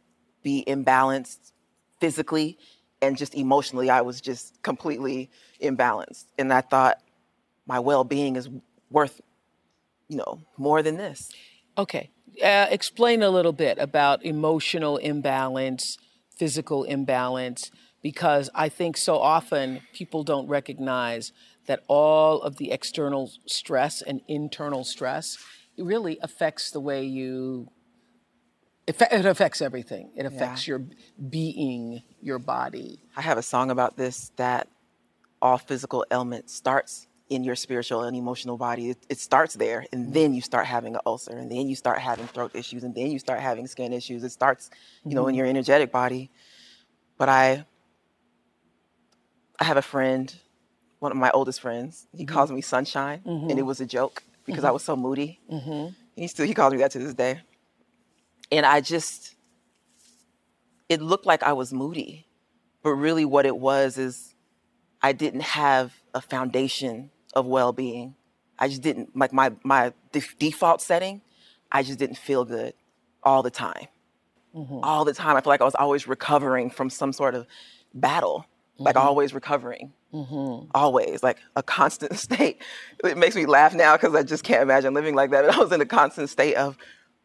be 0.43 0.65
imbalanced 0.67 1.53
physically 2.01 2.57
and 3.03 3.15
just 3.15 3.35
emotionally. 3.35 3.91
I 3.91 4.01
was 4.01 4.23
just 4.23 4.63
completely 4.63 5.29
imbalanced. 5.63 6.25
And 6.39 6.51
I 6.51 6.63
thought 6.63 6.97
my 7.67 7.79
well 7.79 8.05
being 8.05 8.37
is 8.37 8.49
worth, 8.91 9.21
you 10.09 10.17
know, 10.17 10.41
more 10.57 10.83
than 10.83 10.97
this. 10.97 11.31
Okay. 11.77 12.09
Uh, 12.43 12.69
explain 12.71 13.23
a 13.23 13.29
little 13.29 13.53
bit 13.53 13.77
about 13.79 14.25
emotional 14.25 14.97
imbalance, 14.97 15.99
physical 16.39 16.85
imbalance, 16.85 17.71
because 18.03 18.49
I 18.55 18.71
think 18.71 18.97
so 18.97 19.19
often 19.19 19.83
people 19.93 20.25
don't 20.25 20.49
recognize 20.49 21.33
that 21.67 21.83
all 21.89 22.41
of 22.43 22.57
the 22.57 22.71
external 22.71 23.31
stress 23.47 24.03
and 24.03 24.21
internal 24.29 24.85
stress 24.85 25.39
really 25.79 26.19
affects 26.23 26.71
the 26.71 26.81
way 26.81 27.05
you 27.05 27.69
it, 28.87 29.01
affects 29.27 29.61
everything 29.61 30.13
it 30.17 30.25
affects 30.25 30.67
your 30.67 30.81
being 31.29 32.03
your 32.21 32.39
body 32.39 33.03
I 33.17 33.21
have 33.23 33.37
a 33.37 33.43
song 33.43 33.71
about 33.71 33.97
this 33.97 34.31
that 34.37 34.69
all 35.43 35.59
physical 35.59 36.05
ailment 36.11 36.51
starts 36.51 37.07
in 37.29 37.43
your 37.43 37.57
spiritual 37.57 38.03
and 38.03 38.17
emotional 38.17 38.57
body. 38.57 38.91
It, 38.91 38.99
it 39.09 39.19
starts 39.19 39.55
there, 39.55 39.85
and 39.93 40.05
mm-hmm. 40.05 40.13
then 40.13 40.35
you 40.35 40.41
start 40.41 40.67
having 40.67 40.95
an 40.95 41.01
ulcer, 41.07 41.37
and 41.37 41.51
then 41.51 41.69
you 41.69 41.75
start 41.75 41.99
having 41.99 42.27
throat 42.27 42.53
issues, 42.55 42.85
and 42.85 42.95
then 42.95 43.11
you 43.11 43.19
start 43.19 43.41
having 43.41 43.67
skin 43.67 43.93
issues. 43.93 44.23
It 44.23 44.31
starts, 44.31 44.71
you 45.05 45.15
know, 45.15 45.27
in 45.27 45.33
mm-hmm. 45.33 45.39
your 45.39 45.47
energetic 45.47 45.91
body. 45.91 46.31
But 47.19 47.29
I, 47.29 47.65
I 49.59 49.65
have 49.65 49.77
a 49.77 49.83
friend, 49.83 50.35
one 50.99 51.13
of 51.13 51.19
my 51.19 51.31
oldest 51.33 51.61
friends. 51.61 52.07
He 52.13 52.25
mm-hmm. 52.25 52.35
calls 52.35 52.51
me 52.51 52.61
Sunshine, 52.61 53.23
and 53.25 53.43
mm-hmm. 53.43 53.59
it 53.59 53.67
was 53.67 53.81
a 53.81 53.87
joke 53.87 54.23
because 54.45 54.65
I 54.65 54.69
mm-hmm. 54.69 54.75
was 54.75 54.85
so 54.85 54.97
moody. 54.97 55.41
He 56.15 56.27
still 56.29 56.47
he 56.47 56.55
calls 56.55 56.73
me 56.73 56.79
that 56.79 56.91
to 56.93 56.99
this 56.99 57.15
day. 57.15 57.41
And 58.51 58.65
I 58.65 58.81
just, 58.81 59.35
it 60.89 61.03
looked 61.03 61.27
like 61.27 61.43
I 61.43 61.53
was 61.53 61.73
moody, 61.73 62.27
but 62.83 62.91
really 62.91 63.25
what 63.25 63.45
it 63.45 63.57
was 63.57 63.99
is 63.99 64.35
I 65.03 65.13
didn't 65.13 65.43
have 65.43 65.93
a 66.15 66.21
foundation 66.21 67.11
of 67.35 67.47
well-being. 67.47 68.15
I 68.59 68.69
just 68.69 68.83
didn't 68.83 69.15
like 69.17 69.33
my 69.33 69.53
my 69.63 69.93
def- 70.13 70.39
default 70.39 70.81
setting. 70.81 71.21
I 71.71 71.83
just 71.83 71.99
didn't 71.99 72.17
feel 72.19 72.45
good 72.45 72.73
all 73.23 73.43
the 73.43 73.51
time. 73.51 73.89
All 74.83 75.05
the 75.05 75.13
time, 75.13 75.37
I 75.37 75.43
feel 75.43 75.51
like 75.51 75.61
I 75.61 75.65
was 75.65 75.75
always 75.75 76.09
recovering 76.09 76.71
from 76.71 76.89
some 76.89 77.13
sort 77.13 77.35
of 77.35 77.47
battle, 77.93 78.47
like 78.79 78.95
mm-hmm. 78.97 79.07
always 79.07 79.33
recovering, 79.35 79.93
mm-hmm. 80.13 80.71
always 80.75 81.23
like 81.23 81.39
a 81.57 81.63
constant 81.63 82.19
state. 82.19 82.63
It 83.05 83.17
makes 83.17 83.35
me 83.37 83.47
laugh 83.47 83.75
now 83.75 83.97
because 83.97 84.15
I 84.15 84.23
just 84.23 84.45
can't 84.45 84.63
imagine 84.63 84.95
living 84.95 85.15
like 85.15 85.31
that. 85.31 85.47
But 85.47 85.55
I 85.57 85.59
was 85.59 85.73
in 85.73 85.81
a 85.81 85.87
constant 85.87 86.29
state 86.31 86.55
of 86.55 86.77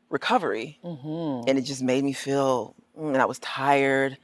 recovery, 0.09 0.79
mm-hmm. 0.83 1.49
and 1.49 1.57
it 1.57 1.63
just 1.63 1.81
made 1.83 2.03
me 2.03 2.13
feel. 2.13 2.75
mm, 2.97 3.13
And 3.13 3.21
I 3.21 3.25
was 3.25 3.39
tired 3.39 4.17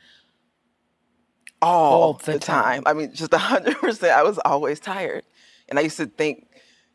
all, 1.61 2.01
All 2.01 2.13
the 2.13 2.33
the, 2.33 2.39
time. 2.39 2.83
time. 2.83 2.83
I 2.85 2.93
mean, 2.93 3.13
just 3.13 3.33
a 3.33 3.37
hundred 3.37 3.75
percent. 3.79 4.13
I 4.17 4.23
was 4.23 4.37
always 4.39 4.79
tired, 4.79 5.23
and 5.67 5.79
I 5.79 5.81
used 5.81 5.97
to 5.97 6.05
think, 6.05 6.47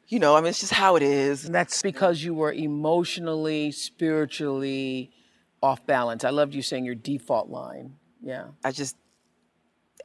you 0.08 0.18
know, 0.18 0.36
I 0.36 0.40
mean, 0.40 0.50
it's 0.50 0.60
just 0.60 0.72
how 0.74 0.96
it 0.96 1.02
is. 1.02 1.44
and 1.46 1.54
that's 1.54 1.82
because 1.82 2.22
you 2.22 2.34
were 2.34 2.52
emotionally 2.52 3.72
spiritually 3.72 5.10
off 5.62 5.86
balance 5.86 6.24
i 6.24 6.30
loved 6.30 6.54
you 6.54 6.60
saying 6.60 6.84
your 6.84 6.94
default 6.96 7.48
line 7.48 7.94
yeah 8.20 8.46
I 8.64 8.72
just, 8.72 8.96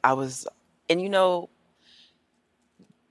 I 0.04 0.14
was, 0.14 0.46
and 0.88 1.00
you 1.00 1.08
know, 1.08 1.50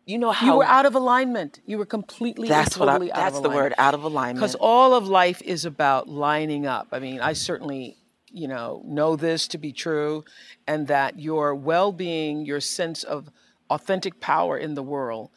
you 0.05 0.17
know 0.17 0.31
how 0.31 0.45
you 0.45 0.57
were 0.57 0.63
out 0.63 0.85
of 0.85 0.95
alignment. 0.95 1.59
You 1.65 1.77
were 1.77 1.85
completely 1.85 2.47
That's 2.47 2.77
what 2.77 2.87
I, 2.89 2.93
totally 2.93 3.11
that's 3.13 3.39
the 3.39 3.49
word, 3.49 3.73
out 3.77 3.93
of 3.93 4.03
alignment. 4.03 4.37
because 4.37 4.55
all 4.55 4.93
of 4.93 5.07
life 5.07 5.41
is 5.41 5.65
about 5.65 6.07
lining 6.07 6.65
up. 6.65 6.87
I 6.93 6.99
mean 6.99 7.19
i 7.19 7.33
certainly 7.33 7.97
you 8.31 8.47
know 8.47 8.81
know 8.85 9.15
this 9.17 9.47
to 9.49 9.57
be 9.57 9.73
true 9.73 10.23
and 10.65 10.87
that 10.87 11.19
your 11.19 11.55
well-being 11.55 12.45
your 12.45 12.61
sense 12.61 13.03
of 13.03 13.29
authentic 13.69 14.19
power 14.21 14.57
in 14.57 14.75
the 14.75 14.83
world 14.83 15.29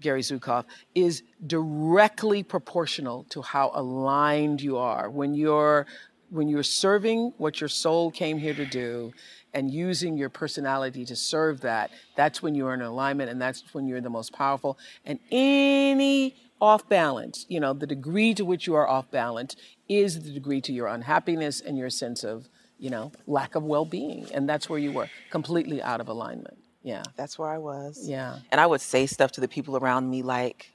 Gary 0.00 0.20
Zukav 0.20 0.64
is 0.94 1.22
directly 1.46 2.42
proportional 2.42 3.24
to 3.30 3.40
how 3.40 3.70
aligned 3.74 4.60
you 4.60 4.76
are. 4.76 5.08
When 5.08 5.34
you're 5.34 5.86
when 6.30 6.48
you're 6.48 6.62
serving 6.62 7.32
what 7.38 7.60
your 7.60 7.68
soul 7.68 8.10
came 8.10 8.38
here 8.38 8.54
to 8.54 8.66
do 8.66 9.12
and 9.54 9.70
using 9.70 10.16
your 10.18 10.28
personality 10.28 11.04
to 11.04 11.16
serve 11.16 11.60
that 11.62 11.90
that's 12.16 12.42
when 12.42 12.54
you're 12.54 12.74
in 12.74 12.82
alignment 12.82 13.30
and 13.30 13.40
that's 13.40 13.62
when 13.74 13.86
you're 13.86 14.00
the 14.00 14.10
most 14.10 14.32
powerful 14.32 14.76
and 15.04 15.18
any 15.30 16.34
off 16.60 16.88
balance 16.88 17.46
you 17.48 17.60
know 17.60 17.72
the 17.72 17.86
degree 17.86 18.32
to 18.34 18.44
which 18.44 18.66
you 18.66 18.74
are 18.74 18.88
off 18.88 19.10
balance 19.10 19.54
is 19.88 20.22
the 20.24 20.30
degree 20.30 20.60
to 20.60 20.72
your 20.72 20.86
unhappiness 20.86 21.60
and 21.60 21.76
your 21.78 21.90
sense 21.90 22.24
of 22.24 22.48
you 22.78 22.90
know 22.90 23.12
lack 23.26 23.54
of 23.54 23.62
well-being 23.62 24.26
and 24.32 24.48
that's 24.48 24.68
where 24.68 24.78
you 24.78 24.92
were 24.92 25.08
completely 25.30 25.82
out 25.82 26.00
of 26.00 26.08
alignment 26.08 26.56
yeah 26.82 27.02
that's 27.16 27.38
where 27.38 27.48
I 27.48 27.58
was. 27.58 28.00
yeah 28.08 28.38
And 28.50 28.60
I 28.60 28.66
would 28.66 28.80
say 28.80 29.06
stuff 29.06 29.32
to 29.32 29.40
the 29.40 29.48
people 29.48 29.76
around 29.76 30.10
me 30.10 30.22
like, 30.22 30.70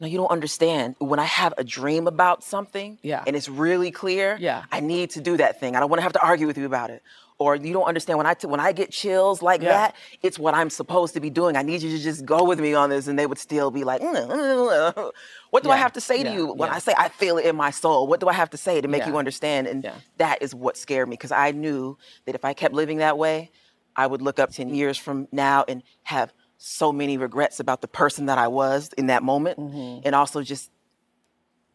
no, 0.00 0.06
you 0.08 0.16
don't 0.18 0.30
understand. 0.30 0.96
When 0.98 1.20
I 1.20 1.24
have 1.24 1.54
a 1.56 1.64
dream 1.64 2.06
about 2.08 2.42
something 2.42 2.98
Yeah. 3.02 3.22
and 3.26 3.36
it's 3.36 3.48
really 3.48 3.90
clear, 3.92 4.36
Yeah. 4.40 4.64
I 4.72 4.80
need 4.80 5.10
to 5.10 5.20
do 5.20 5.36
that 5.36 5.60
thing. 5.60 5.76
I 5.76 5.80
don't 5.80 5.88
want 5.90 5.98
to 6.00 6.02
have 6.08 6.12
to 6.14 6.22
argue 6.22 6.46
with 6.48 6.58
you 6.58 6.66
about 6.66 6.90
it. 6.90 7.00
Or 7.38 7.56
you 7.56 7.72
don't 7.72 7.84
understand 7.84 8.16
when 8.18 8.26
I 8.28 8.34
t- 8.34 8.46
when 8.46 8.60
I 8.60 8.70
get 8.70 8.92
chills 8.92 9.42
like 9.42 9.60
Yeah. 9.60 9.70
that, 9.70 9.96
it's 10.22 10.38
what 10.38 10.54
I'm 10.54 10.70
supposed 10.70 11.14
to 11.14 11.20
be 11.20 11.30
doing. 11.30 11.56
I 11.56 11.62
need 11.62 11.82
you 11.82 11.90
to 11.90 11.98
just 12.02 12.24
go 12.24 12.44
with 12.44 12.60
me 12.60 12.74
on 12.74 12.90
this, 12.90 13.08
and 13.08 13.18
they 13.18 13.26
would 13.26 13.38
still 13.38 13.72
be 13.72 13.82
like, 13.82 14.00
"Mm, 14.02 14.14
mm, 14.28 14.94
mm, 14.94 15.12
what 15.50 15.64
do 15.64 15.70
I 15.70 15.76
have 15.76 15.92
to 15.94 16.00
say 16.00 16.22
to 16.22 16.28
Yeah. 16.28 16.34
you 16.36 16.46
when 16.52 16.68
Yeah. 16.68 16.76
I 16.76 16.78
say 16.78 16.94
I 16.96 17.08
feel 17.08 17.36
it 17.38 17.44
in 17.44 17.56
my 17.56 17.70
soul? 17.72 18.06
What 18.06 18.20
do 18.20 18.28
I 18.28 18.32
have 18.34 18.50
to 18.50 18.56
say 18.56 18.80
to 18.80 18.86
make 18.86 19.02
Yeah. 19.02 19.08
you 19.08 19.16
understand? 19.18 19.66
And 19.66 19.82
Yeah. 19.82 19.94
that 20.18 20.42
is 20.42 20.54
what 20.54 20.76
scared 20.76 21.08
me 21.08 21.14
because 21.14 21.32
I 21.32 21.50
knew 21.50 21.98
that 22.26 22.36
if 22.36 22.44
I 22.44 22.52
kept 22.54 22.72
living 22.72 22.98
that 22.98 23.18
way, 23.18 23.50
I 23.96 24.06
would 24.06 24.22
look 24.22 24.38
up 24.38 24.50
10 24.50 24.72
years 24.72 24.96
from 24.96 25.26
now 25.32 25.64
and 25.66 25.82
have 26.04 26.32
so 26.56 26.92
many 26.92 27.18
regrets 27.18 27.58
about 27.58 27.80
the 27.80 27.88
person 27.88 28.26
that 28.26 28.38
I 28.38 28.46
was 28.46 28.90
in 28.96 29.08
that 29.08 29.24
moment 29.24 29.58
and 29.58 30.14
also 30.14 30.40
just 30.42 30.70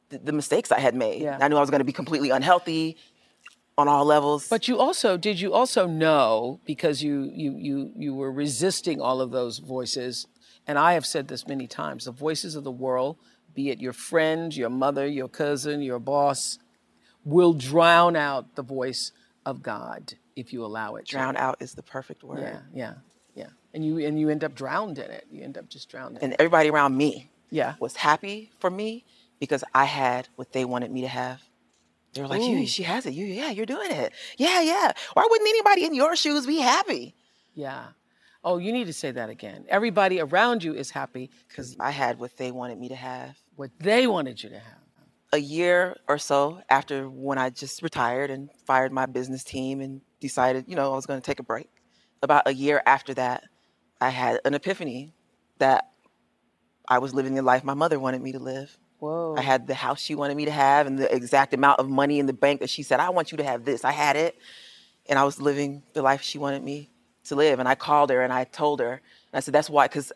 the, 0.07 0.19
the 0.19 0.31
mistakes 0.31 0.71
I 0.71 0.79
had 0.79 0.95
made. 0.95 1.21
Yeah. 1.21 1.37
I 1.39 1.47
knew 1.49 1.57
I 1.57 1.59
was 1.59 1.69
going 1.69 1.79
to 1.81 1.85
be 1.85 1.91
completely 1.93 2.29
unhealthy 2.29 2.95
on 3.79 3.87
all 3.87 4.05
levels. 4.05 4.47
But 4.47 4.67
you 4.67 4.77
also 4.77 5.17
did 5.17 5.39
you 5.39 5.53
also 5.53 5.87
know 5.87 6.59
because 6.65 7.01
you 7.03 7.29
you 7.33 7.55
you 7.57 7.91
you 7.95 8.13
were 8.13 8.31
resisting 8.31 9.01
all 9.01 9.21
of 9.21 9.31
those 9.31 9.59
voices, 9.59 10.27
and 10.67 10.77
I 10.77 10.93
have 10.93 11.05
said 11.05 11.27
this 11.27 11.47
many 11.47 11.67
times: 11.67 12.05
the 12.05 12.11
voices 12.11 12.55
of 12.55 12.63
the 12.63 12.71
world, 12.71 13.17
be 13.55 13.69
it 13.69 13.79
your 13.79 13.93
friend, 13.93 14.55
your 14.55 14.69
mother, 14.69 15.07
your 15.07 15.27
cousin, 15.29 15.81
your 15.81 15.99
boss, 15.99 16.59
will 17.25 17.53
drown 17.53 18.15
out 18.15 18.55
the 18.55 18.63
voice 18.63 19.11
of 19.45 19.61
God 19.63 20.13
if 20.35 20.53
you 20.53 20.63
allow 20.63 20.95
it. 20.95 21.05
drown 21.05 21.35
out 21.37 21.57
is 21.59 21.73
the 21.73 21.83
perfect 21.83 22.23
word. 22.23 22.39
Yeah, 22.41 22.59
yeah, 22.73 22.93
yeah. 23.35 23.47
And 23.73 23.85
you 23.85 23.97
and 23.99 24.19
you 24.19 24.29
end 24.29 24.43
up 24.43 24.53
drowned 24.55 24.97
in 24.99 25.09
it. 25.09 25.25
You 25.31 25.43
end 25.43 25.57
up 25.57 25.69
just 25.69 25.89
drowned 25.89 26.17
in 26.17 26.21
it. 26.21 26.23
And 26.23 26.35
everybody 26.39 26.69
around 26.69 26.95
me 26.97 27.29
Yeah. 27.49 27.75
was 27.79 27.95
happy 27.95 28.51
for 28.59 28.69
me 28.69 29.05
because 29.39 29.63
I 29.73 29.85
had 29.85 30.27
what 30.35 30.51
they 30.51 30.65
wanted 30.65 30.91
me 30.91 31.01
to 31.01 31.07
have. 31.07 31.41
They 32.13 32.21
were 32.21 32.27
like, 32.27 32.41
Ooh. 32.41 32.49
you, 32.59 32.67
she 32.67 32.83
has 32.83 33.05
it. 33.05 33.13
You, 33.13 33.25
yeah, 33.25 33.51
you're 33.51 33.65
doing 33.65 33.91
it. 33.91 34.13
Yeah, 34.37 34.61
yeah. 34.61 34.91
Why 35.13 35.25
wouldn't 35.29 35.47
anybody 35.49 35.85
in 35.85 35.93
your 35.93 36.15
shoes 36.15 36.45
be 36.47 36.57
happy? 36.59 37.15
Yeah. 37.53 37.87
Oh, 38.43 38.57
you 38.57 38.71
need 38.71 38.87
to 38.87 38.93
say 38.93 39.11
that 39.11 39.29
again. 39.29 39.65
Everybody 39.69 40.19
around 40.19 40.63
you 40.63 40.73
is 40.73 40.89
happy 40.91 41.29
Because 41.47 41.75
I 41.79 41.91
had 41.91 42.19
what 42.19 42.37
they 42.37 42.51
wanted 42.51 42.79
me 42.79 42.89
to 42.89 42.95
have. 42.95 43.37
what 43.55 43.69
they 43.79 44.07
wanted 44.07 44.41
you 44.41 44.49
to 44.49 44.59
have. 44.59 44.77
a 45.33 45.37
year 45.37 45.95
or 46.07 46.17
so 46.17 46.61
after 46.69 47.07
when 47.09 47.37
I 47.37 47.49
just 47.51 47.83
retired 47.83 48.31
and 48.31 48.49
fired 48.65 48.91
my 48.91 49.05
business 49.05 49.43
team 49.43 49.81
and 49.81 50.01
decided, 50.19 50.65
you 50.67 50.75
know, 50.75 50.91
I 50.91 50.95
was 50.95 51.05
going 51.05 51.21
to 51.21 51.25
take 51.25 51.39
a 51.39 51.43
break. 51.43 51.69
About 52.23 52.47
a 52.47 52.53
year 52.53 52.81
after 52.85 53.13
that, 53.13 53.43
I 54.01 54.09
had 54.09 54.39
an 54.45 54.53
epiphany 54.55 55.13
that 55.59 55.91
I 56.87 56.97
was 56.99 57.13
living 57.13 57.35
the 57.35 57.41
life 57.43 57.63
my 57.63 57.73
mother 57.75 57.99
wanted 57.99 58.21
me 58.21 58.31
to 58.31 58.39
live. 58.39 58.75
Whoa. 58.99 59.35
I 59.37 59.41
had 59.41 59.67
the 59.67 59.73
house 59.73 59.99
she 59.99 60.15
wanted 60.15 60.35
me 60.37 60.45
to 60.45 60.51
have 60.51 60.87
and 60.87 60.99
the 60.99 61.13
exact 61.13 61.53
amount 61.53 61.79
of 61.79 61.89
money 61.89 62.19
in 62.19 62.25
the 62.25 62.33
bank 62.33 62.59
that 62.59 62.69
she 62.69 62.83
said, 62.83 62.99
I 62.99 63.09
want 63.09 63.31
you 63.31 63.37
to 63.37 63.43
have 63.43 63.65
this. 63.65 63.83
I 63.83 63.91
had 63.91 64.15
it. 64.15 64.37
And 65.07 65.17
I 65.17 65.23
was 65.23 65.41
living 65.41 65.83
the 65.93 66.01
life 66.01 66.21
she 66.21 66.37
wanted 66.37 66.63
me 66.63 66.91
to 67.25 67.35
live. 67.35 67.59
And 67.59 67.67
I 67.67 67.75
called 67.75 68.09
her 68.09 68.21
and 68.21 68.31
I 68.31 68.43
told 68.43 68.79
her, 68.79 68.91
and 68.91 69.01
I 69.33 69.39
said, 69.39 69.53
that's 69.53 69.69
why, 69.69 69.87
because 69.87 70.11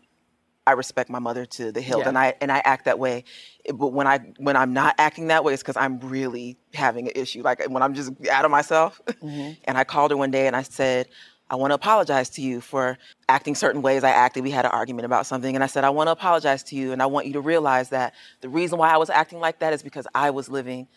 I 0.65 0.73
respect 0.73 1.09
my 1.09 1.19
mother 1.19 1.45
to 1.45 1.71
the 1.71 1.81
hilt 1.81 2.03
Yeah. 2.03 2.09
and 2.09 2.17
I 2.17 2.35
and 2.39 2.51
I 2.51 2.61
act 2.63 2.85
that 2.85 2.97
way. 2.97 3.25
Eh, 3.65 3.73
but 3.73 3.87
when 3.87 4.07
I 4.07 4.19
when 4.37 4.55
I'm 4.55 4.73
not 4.73 4.95
acting 4.97 5.27
that 5.27 5.43
way, 5.43 5.53
it's 5.53 5.61
because 5.61 5.75
I'm 5.75 5.99
really 5.99 6.57
having 6.73 7.07
an 7.07 7.13
issue. 7.15 7.41
Like 7.41 7.63
when 7.69 7.83
I'm 7.83 7.93
just 7.93 8.11
out 8.31 8.45
of 8.45 8.51
myself. 8.51 9.01
Mm-hmm. 9.05 9.53
and 9.65 9.77
I 9.77 9.83
called 9.83 10.11
her 10.11 10.17
one 10.17 10.31
day 10.31 10.47
and 10.47 10.55
I 10.55 10.61
said, 10.61 11.07
I 11.53 11.55
want 11.55 11.69
to 11.69 11.75
apologize 11.75 12.31
to 12.31 12.41
you 12.41 12.61
for 12.61 12.97
acting 13.29 13.53
certain 13.53 13.83
ways 13.83 14.03
I 14.03 14.09
acted. 14.09 14.43
We 14.43 14.49
had 14.49 14.65
an 14.65 14.71
argument 14.71 15.05
about 15.05 15.27
something. 15.27 15.53
And 15.53 15.63
I 15.63 15.67
said, 15.67 15.83
I 15.83 15.91
want 15.91 16.07
to 16.07 16.11
apologize 16.11 16.63
to 16.63 16.75
you. 16.75 16.93
And 16.93 16.99
I 16.99 17.05
want 17.05 17.27
you 17.27 17.33
to 17.33 17.41
realize 17.41 17.89
that 17.89 18.15
the 18.41 18.49
reason 18.49 18.79
why 18.79 18.89
I 18.89 18.97
was 18.97 19.11
acting 19.11 19.39
like 19.39 19.59
that 19.59 19.71
is 19.71 19.83
because 19.83 20.07
I 20.15 20.31
was 20.31 20.49
living 20.49 20.87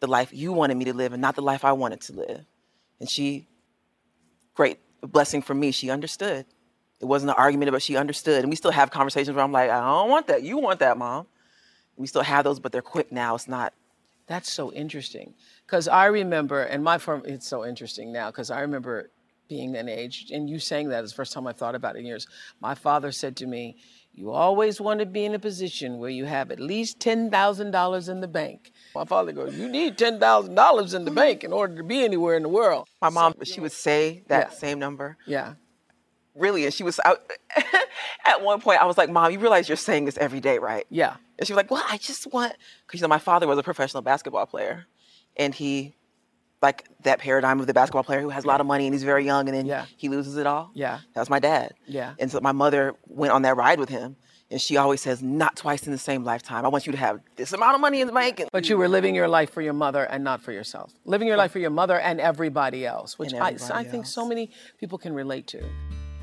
the 0.00 0.08
life 0.08 0.30
you 0.32 0.52
wanted 0.52 0.76
me 0.76 0.86
to 0.86 0.92
live 0.92 1.12
and 1.12 1.22
not 1.22 1.36
the 1.36 1.42
life 1.42 1.64
I 1.64 1.70
wanted 1.70 2.00
to 2.00 2.14
live. 2.14 2.44
And 2.98 3.08
she, 3.08 3.46
great 4.54 4.80
blessing 5.02 5.40
for 5.40 5.54
me, 5.54 5.70
she 5.70 5.88
understood. 5.88 6.46
It 7.00 7.04
wasn't 7.04 7.30
an 7.30 7.36
argument, 7.38 7.70
but 7.70 7.80
she 7.80 7.96
understood. 7.96 8.40
And 8.40 8.50
we 8.50 8.56
still 8.56 8.72
have 8.72 8.90
conversations 8.90 9.36
where 9.36 9.44
I'm 9.44 9.52
like, 9.52 9.70
I 9.70 9.78
don't 9.78 10.10
want 10.10 10.26
that. 10.26 10.42
You 10.42 10.58
want 10.58 10.80
that, 10.80 10.98
mom. 10.98 11.28
We 11.94 12.08
still 12.08 12.22
have 12.22 12.42
those, 12.42 12.58
but 12.58 12.72
they're 12.72 12.82
quick 12.82 13.12
now. 13.12 13.36
It's 13.36 13.46
not. 13.46 13.72
That's 14.26 14.50
so 14.50 14.72
interesting. 14.72 15.34
Because 15.64 15.86
I 15.86 16.06
remember, 16.06 16.60
and 16.64 16.82
my 16.82 16.98
firm, 16.98 17.22
it's 17.24 17.46
so 17.46 17.64
interesting 17.64 18.10
now, 18.12 18.32
because 18.32 18.50
I 18.50 18.62
remember 18.62 19.10
being 19.52 19.72
that 19.72 19.86
age, 19.88 20.30
and 20.32 20.48
you 20.48 20.58
saying 20.58 20.88
that 20.88 21.04
is 21.04 21.10
the 21.10 21.16
first 21.16 21.32
time 21.34 21.46
I've 21.46 21.56
thought 21.58 21.74
about 21.74 21.96
it 21.96 22.00
in 22.00 22.06
years. 22.06 22.26
My 22.60 22.74
father 22.74 23.12
said 23.12 23.36
to 23.36 23.46
me, 23.46 23.76
you 24.14 24.30
always 24.30 24.80
want 24.80 25.00
to 25.00 25.06
be 25.06 25.24
in 25.24 25.34
a 25.34 25.38
position 25.38 25.98
where 25.98 26.08
you 26.10 26.24
have 26.26 26.50
at 26.50 26.58
least 26.60 26.98
$10,000 27.00 28.08
in 28.08 28.20
the 28.20 28.28
bank. 28.28 28.72
My 28.94 29.04
father 29.04 29.32
goes, 29.32 29.54
You 29.54 29.68
need 29.68 29.96
$10,000 29.98 30.94
in 30.94 31.04
the 31.04 31.10
bank 31.10 31.44
in 31.44 31.52
order 31.52 31.76
to 31.76 31.82
be 31.84 32.02
anywhere 32.02 32.34
in 32.36 32.42
the 32.42 32.48
world. 32.48 32.88
My 33.00 33.10
mom, 33.10 33.34
she 33.44 33.60
would 33.60 33.72
say 33.72 34.22
that 34.28 34.48
Yeah. 34.52 34.58
same 34.58 34.78
number. 34.78 35.16
Yeah. 35.26 35.54
Really, 36.34 36.64
and 36.64 36.72
she 36.72 36.82
was 36.82 36.98
out 37.04 37.20
at 38.26 38.40
one 38.42 38.60
point. 38.62 38.80
I 38.80 38.86
was 38.86 38.96
like, 38.96 39.10
"Mom, 39.10 39.30
you 39.32 39.38
realize 39.38 39.68
you're 39.68 39.76
saying 39.76 40.06
this 40.06 40.16
every 40.16 40.40
day, 40.40 40.58
right?" 40.58 40.86
Yeah. 40.88 41.16
And 41.38 41.46
she 41.46 41.52
was 41.52 41.58
like, 41.58 41.70
"Well, 41.70 41.84
I 41.90 41.98
just 41.98 42.32
want," 42.32 42.54
because 42.86 43.00
you 43.00 43.04
know, 43.04 43.08
my 43.08 43.18
father 43.18 43.46
was 43.46 43.58
a 43.58 43.62
professional 43.62 44.02
basketball 44.02 44.46
player, 44.46 44.86
and 45.36 45.54
he, 45.54 45.94
like 46.62 46.88
that 47.02 47.18
paradigm 47.18 47.58
of 47.60 47.66
the 47.66 47.74
basketball 47.74 48.04
player 48.04 48.20
who 48.20 48.28
has 48.30 48.44
a 48.44 48.46
lot 48.46 48.60
of 48.60 48.66
money 48.66 48.86
and 48.86 48.94
he's 48.94 49.02
very 49.02 49.24
young, 49.24 49.48
and 49.48 49.56
then 49.56 49.66
Yeah. 49.66 49.86
he 49.96 50.08
loses 50.08 50.36
it 50.36 50.46
all. 50.46 50.70
Yeah. 50.74 51.00
that 51.14 51.20
was 51.20 51.28
my 51.30 51.40
dad. 51.40 51.74
Yeah. 51.86 52.14
And 52.18 52.30
so 52.30 52.40
my 52.40 52.52
mother 52.52 52.94
went 53.08 53.32
on 53.32 53.42
that 53.42 53.56
ride 53.56 53.80
with 53.80 53.88
him, 53.88 54.16
and 54.50 54.60
she 54.60 54.76
always 54.76 55.00
says, 55.00 55.22
"Not 55.22 55.56
twice 55.56 55.86
in 55.86 55.92
the 55.92 55.98
same 55.98 56.24
lifetime. 56.24 56.64
I 56.64 56.68
want 56.68 56.86
you 56.86 56.92
to 56.92 56.98
have 56.98 57.20
this 57.36 57.52
amount 57.52 57.74
of 57.74 57.80
money 57.80 58.00
in 58.00 58.06
the 58.06 58.12
bank." 58.12 58.44
But 58.52 58.68
you 58.68 58.76
were 58.76 58.88
living 58.88 59.14
your 59.14 59.28
life 59.28 59.50
for 59.50 59.62
your 59.62 59.72
mother 59.72 60.04
and 60.04 60.22
not 60.22 60.40
for 60.42 60.52
yourself. 60.52 60.92
Living 61.04 61.26
your 61.26 61.36
life 61.36 61.50
for 61.52 61.58
your 61.58 61.70
mother 61.70 61.98
and 61.98 62.20
everybody 62.20 62.86
else, 62.86 63.18
which 63.18 63.32
And 63.32 63.42
I, 63.42 63.52
everybody 63.52 63.74
I 63.86 63.90
think 63.90 64.06
so 64.06 64.26
many 64.26 64.50
people 64.78 64.98
can 64.98 65.12
relate 65.14 65.46
to. 65.48 65.62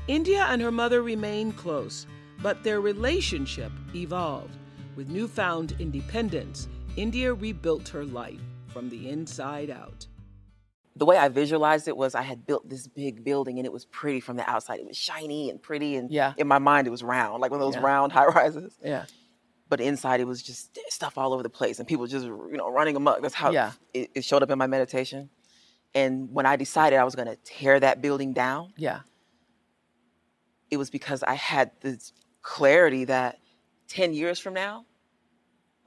India 0.08 0.46
and 0.48 0.62
her 0.62 0.70
mother 0.72 1.02
remained 1.02 1.56
close, 1.56 2.06
but 2.42 2.62
their 2.64 2.80
relationship 2.80 3.72
evolved. 3.94 4.56
With 4.96 5.08
newfound 5.10 5.74
independence, 5.78 6.68
India 6.96 7.32
rebuilt 7.34 7.88
her 7.90 8.04
life 8.04 8.40
from 8.68 8.88
the 8.88 9.08
inside 9.08 9.70
out. 9.70 10.06
The 11.00 11.06
way 11.06 11.16
I 11.16 11.28
visualized 11.28 11.88
it 11.88 11.96
was 11.96 12.14
I 12.14 12.20
had 12.22 12.46
built 12.46 12.68
this 12.68 12.86
big 12.86 13.24
building 13.24 13.58
and 13.58 13.64
it 13.66 13.72
was 13.72 13.86
pretty 13.86 14.20
from 14.20 14.36
the 14.36 14.48
outside. 14.48 14.78
It 14.80 14.86
was 14.86 14.96
shiny 14.98 15.48
and 15.50 15.60
pretty, 15.60 15.96
and 15.96 16.10
Yeah. 16.12 16.34
in 16.36 16.46
my 16.46 16.58
mind 16.58 16.86
it 16.86 16.90
was 16.90 17.02
round, 17.02 17.40
like 17.40 17.50
one 17.50 17.58
of 17.60 17.66
those 17.66 17.74
Yeah. 17.76 17.86
round 17.88 18.12
high 18.18 18.26
rises. 18.26 18.78
Yeah. 18.82 19.06
But 19.70 19.80
inside 19.80 20.20
it 20.20 20.26
was 20.26 20.42
just 20.42 20.78
stuff 20.88 21.16
all 21.16 21.32
over 21.32 21.42
the 21.42 21.48
place 21.50 21.78
and 21.78 21.88
people 21.88 22.06
just 22.06 22.26
you 22.26 22.52
know 22.54 22.70
running 22.70 22.94
amok. 22.96 23.22
That's 23.22 23.34
how 23.34 23.50
Yeah. 23.50 23.72
it, 23.94 24.10
it 24.14 24.24
showed 24.24 24.42
up 24.44 24.50
in 24.50 24.58
my 24.58 24.66
meditation. 24.66 25.30
And 25.94 26.32
when 26.32 26.46
I 26.46 26.54
decided 26.56 26.98
I 26.98 27.04
was 27.04 27.16
going 27.16 27.28
to 27.28 27.36
tear 27.36 27.80
that 27.80 28.00
building 28.02 28.32
down, 28.32 28.72
Yeah. 28.76 29.00
it 30.70 30.76
was 30.76 30.90
because 30.90 31.22
I 31.22 31.34
had 31.34 31.72
this 31.80 32.12
clarity 32.42 33.04
that 33.06 33.38
10 33.88 34.12
years 34.12 34.38
from 34.38 34.54
now, 34.54 34.84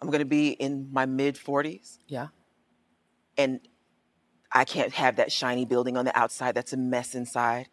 I'm 0.01 0.07
going 0.09 0.19
to 0.19 0.25
be 0.25 0.49
in 0.49 0.91
my 0.91 1.05
mid 1.05 1.35
40s 1.35 1.99
Yeah. 2.07 2.27
and 3.37 3.59
I 4.53 4.65
can't 4.65 4.93
have 4.93 5.15
that 5.15 5.31
shiny 5.31 5.65
building 5.65 5.97
on 5.97 6.05
the 6.05 6.17
outside 6.17 6.55
that's 6.55 6.73
a 6.73 6.77
mess 6.77 7.15
inside. 7.15 7.69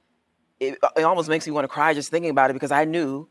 It, 0.58 0.78
uh, 0.82 0.88
it 0.96 1.02
almost 1.02 1.28
makes 1.28 1.46
me 1.46 1.52
want 1.52 1.64
to 1.64 1.68
cry 1.68 1.92
just 1.94 2.10
thinking 2.10 2.30
about 2.30 2.50
it 2.50 2.54
because 2.54 2.70
I 2.70 2.84
knew 2.84 3.28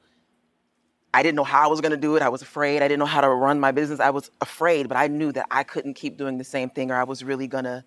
I 1.11 1.23
didn't 1.23 1.35
know 1.35 1.43
how 1.43 1.63
I 1.63 1.67
was 1.67 1.81
going 1.81 1.91
to 1.91 1.97
do 1.97 2.15
it. 2.15 2.21
I 2.21 2.29
was 2.29 2.43
afraid. 2.43 2.83
I 2.83 2.87
didn't 2.87 2.99
know 2.99 3.05
how 3.07 3.21
to 3.21 3.29
run 3.29 3.59
my 3.59 3.71
business. 3.71 3.99
I 3.99 4.11
was 4.11 4.29
afraid, 4.41 4.87
but 4.87 4.97
I 4.97 5.07
knew 5.07 5.31
that 5.31 5.47
I 5.49 5.63
couldn't 5.63 5.95
keep 5.95 6.17
doing 6.17 6.37
the 6.37 6.43
same 6.43 6.69
thing 6.69 6.91
or 6.91 6.95
I 6.95 7.03
was 7.03 7.23
really 7.23 7.47
going 7.47 7.63
to 7.63 7.83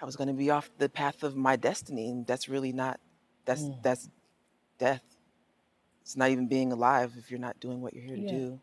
I 0.00 0.04
was 0.04 0.14
going 0.14 0.28
to 0.28 0.34
be 0.34 0.50
off 0.50 0.70
the 0.78 0.88
path 0.88 1.24
of 1.24 1.34
my 1.34 1.56
destiny 1.56 2.10
and 2.10 2.24
that's 2.24 2.48
really 2.48 2.72
not 2.72 3.00
that's 3.44 3.62
mm. 3.62 3.82
that's 3.82 4.08
death. 4.78 5.02
It's 6.02 6.16
not 6.16 6.30
even 6.30 6.46
being 6.46 6.70
alive 6.72 7.14
if 7.18 7.30
you're 7.30 7.40
not 7.40 7.58
doing 7.58 7.80
what 7.80 7.94
you're 7.94 8.04
here 8.04 8.16
to 8.16 8.28
do. 8.28 8.60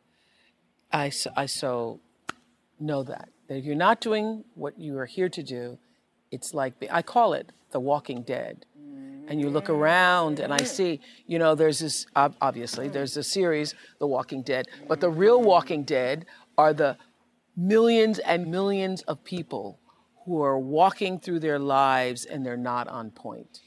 I, 0.92 1.10
so- 1.10 1.32
I 1.36 1.46
so 1.46 2.00
know 2.80 3.04
that. 3.04 3.30
That 3.48 3.58
if 3.58 3.66
you're 3.66 3.76
not 3.76 4.02
doing 4.02 4.44
what 4.56 4.80
you 4.80 4.98
are 4.98 5.06
here 5.06 5.30
to 5.30 5.44
do, 5.44 5.78
it's 6.32 6.54
like, 6.54 6.74
I 6.92 7.02
call 7.02 7.34
it 7.34 7.52
the 7.72 7.80
walking 7.80 8.24
dead. 8.24 8.66
Mm-hmm. 8.78 9.30
And 9.30 9.42
you 9.42 9.50
look 9.50 9.70
around 9.70 10.40
and 10.40 10.54
I 10.54 10.64
see, 10.64 11.00
you 11.28 11.40
know, 11.40 11.56
there's 11.56 11.80
this, 11.80 12.06
obviously, 12.16 12.88
there's 12.88 13.18
a 13.18 13.24
series, 13.24 13.74
The 14.00 14.08
Walking 14.08 14.42
Dead, 14.42 14.68
but 14.88 15.00
the 15.02 15.10
real 15.10 15.42
Walking 15.42 15.84
Dead 15.84 16.26
are 16.58 16.74
the 16.74 16.98
millions 17.56 18.20
and 18.20 18.48
millions 18.48 19.02
of 19.04 19.24
people 19.24 19.80
who 20.26 20.42
are 20.42 20.58
walking 20.58 21.20
through 21.20 21.40
their 21.40 21.60
lives 21.60 22.26
and 22.26 22.46
they're 22.46 22.58
not 22.58 22.88
on 22.88 23.12
point. 23.12 23.62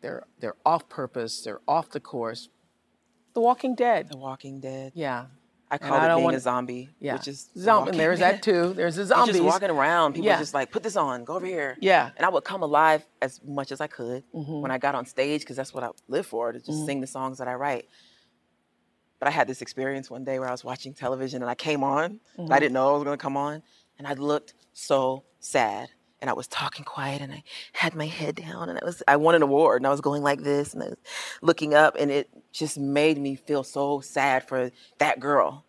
They're, 0.00 0.24
they're 0.40 0.56
off 0.64 0.88
purpose, 0.88 1.42
they're 1.42 1.60
off 1.66 1.90
the 1.90 2.00
course. 2.00 2.48
The 3.34 3.40
Walking 3.40 3.74
Dead. 3.74 4.08
The 4.10 4.18
Walking 4.18 4.60
Dead. 4.60 4.92
Yeah. 4.94 5.26
I 5.72 5.76
And 5.76 5.80
call 5.84 5.94
I 5.94 6.04
it 6.04 6.08
don't 6.08 6.16
being 6.18 6.24
want- 6.24 6.36
a 6.36 6.40
zombie, 6.40 6.90
Yeah. 7.00 7.14
which 7.14 7.26
is 7.28 7.48
Zom- 7.56 7.78
walking 7.78 7.94
and 7.94 8.00
there's 8.00 8.18
that 8.18 8.42
too. 8.42 8.74
There's 8.74 8.96
the 8.96 9.04
You're 9.06 9.26
just 9.26 9.40
walking 9.42 9.70
around. 9.70 10.12
People 10.12 10.26
Yeah. 10.26 10.38
just 10.38 10.52
like 10.52 10.70
put 10.70 10.82
this 10.82 10.96
on, 10.96 11.24
go 11.24 11.34
over 11.34 11.46
here. 11.46 11.78
Yeah. 11.80 12.10
And 12.16 12.26
I 12.26 12.28
would 12.28 12.44
come 12.44 12.62
alive 12.62 13.06
as 13.22 13.40
much 13.42 13.72
as 13.72 13.80
I 13.80 13.86
could 13.86 14.22
Mm-hmm. 14.34 14.60
when 14.60 14.70
I 14.70 14.76
got 14.76 14.94
on 14.94 15.06
stage 15.06 15.40
because 15.40 15.56
that's 15.56 15.72
what 15.72 15.82
I 15.82 15.88
live 16.08 16.26
for 16.26 16.52
to 16.52 16.60
just 16.60 16.84
sing 16.84 17.00
the 17.00 17.06
songs 17.06 17.38
that 17.38 17.48
I 17.48 17.54
write. 17.54 17.86
But 19.18 19.28
I 19.28 19.30
had 19.30 19.46
this 19.48 19.62
experience 19.62 20.10
one 20.10 20.24
day 20.24 20.38
where 20.38 20.48
I 20.48 20.52
was 20.52 20.62
watching 20.64 20.92
television 20.94 21.42
and 21.42 21.50
I 21.50 21.54
came 21.54 21.82
on. 21.82 22.20
Mm-hmm. 22.38 22.52
I 22.52 22.58
didn't 22.58 22.74
know 22.74 22.90
I 22.90 22.92
was 22.92 23.04
going 23.04 23.16
to 23.16 23.22
come 23.22 23.36
on, 23.36 23.62
and 23.98 24.06
I 24.06 24.12
looked 24.14 24.52
so 24.74 25.24
sad. 25.40 25.88
And 26.20 26.30
I 26.30 26.34
was 26.34 26.46
talking 26.46 26.84
quiet, 26.84 27.20
and 27.20 27.32
I 27.32 27.42
had 27.72 27.96
my 27.96 28.06
head 28.06 28.36
down, 28.36 28.68
and 28.68 28.78
I 28.80 28.84
was 28.84 29.02
I 29.08 29.16
won 29.16 29.34
an 29.34 29.42
award, 29.42 29.80
and 29.80 29.86
I 29.88 29.90
was 29.90 30.00
going 30.00 30.22
like 30.22 30.42
this, 30.42 30.72
and 30.72 30.80
I 30.82 30.86
was 30.90 30.98
looking 31.40 31.74
up, 31.74 31.96
and 31.98 32.12
it 32.12 32.28
just 32.52 32.78
made 32.78 33.18
me 33.18 33.34
feel 33.34 33.64
so 33.64 34.00
sad 34.00 34.46
for 34.46 34.70
that 34.98 35.18
girl, 35.18 35.64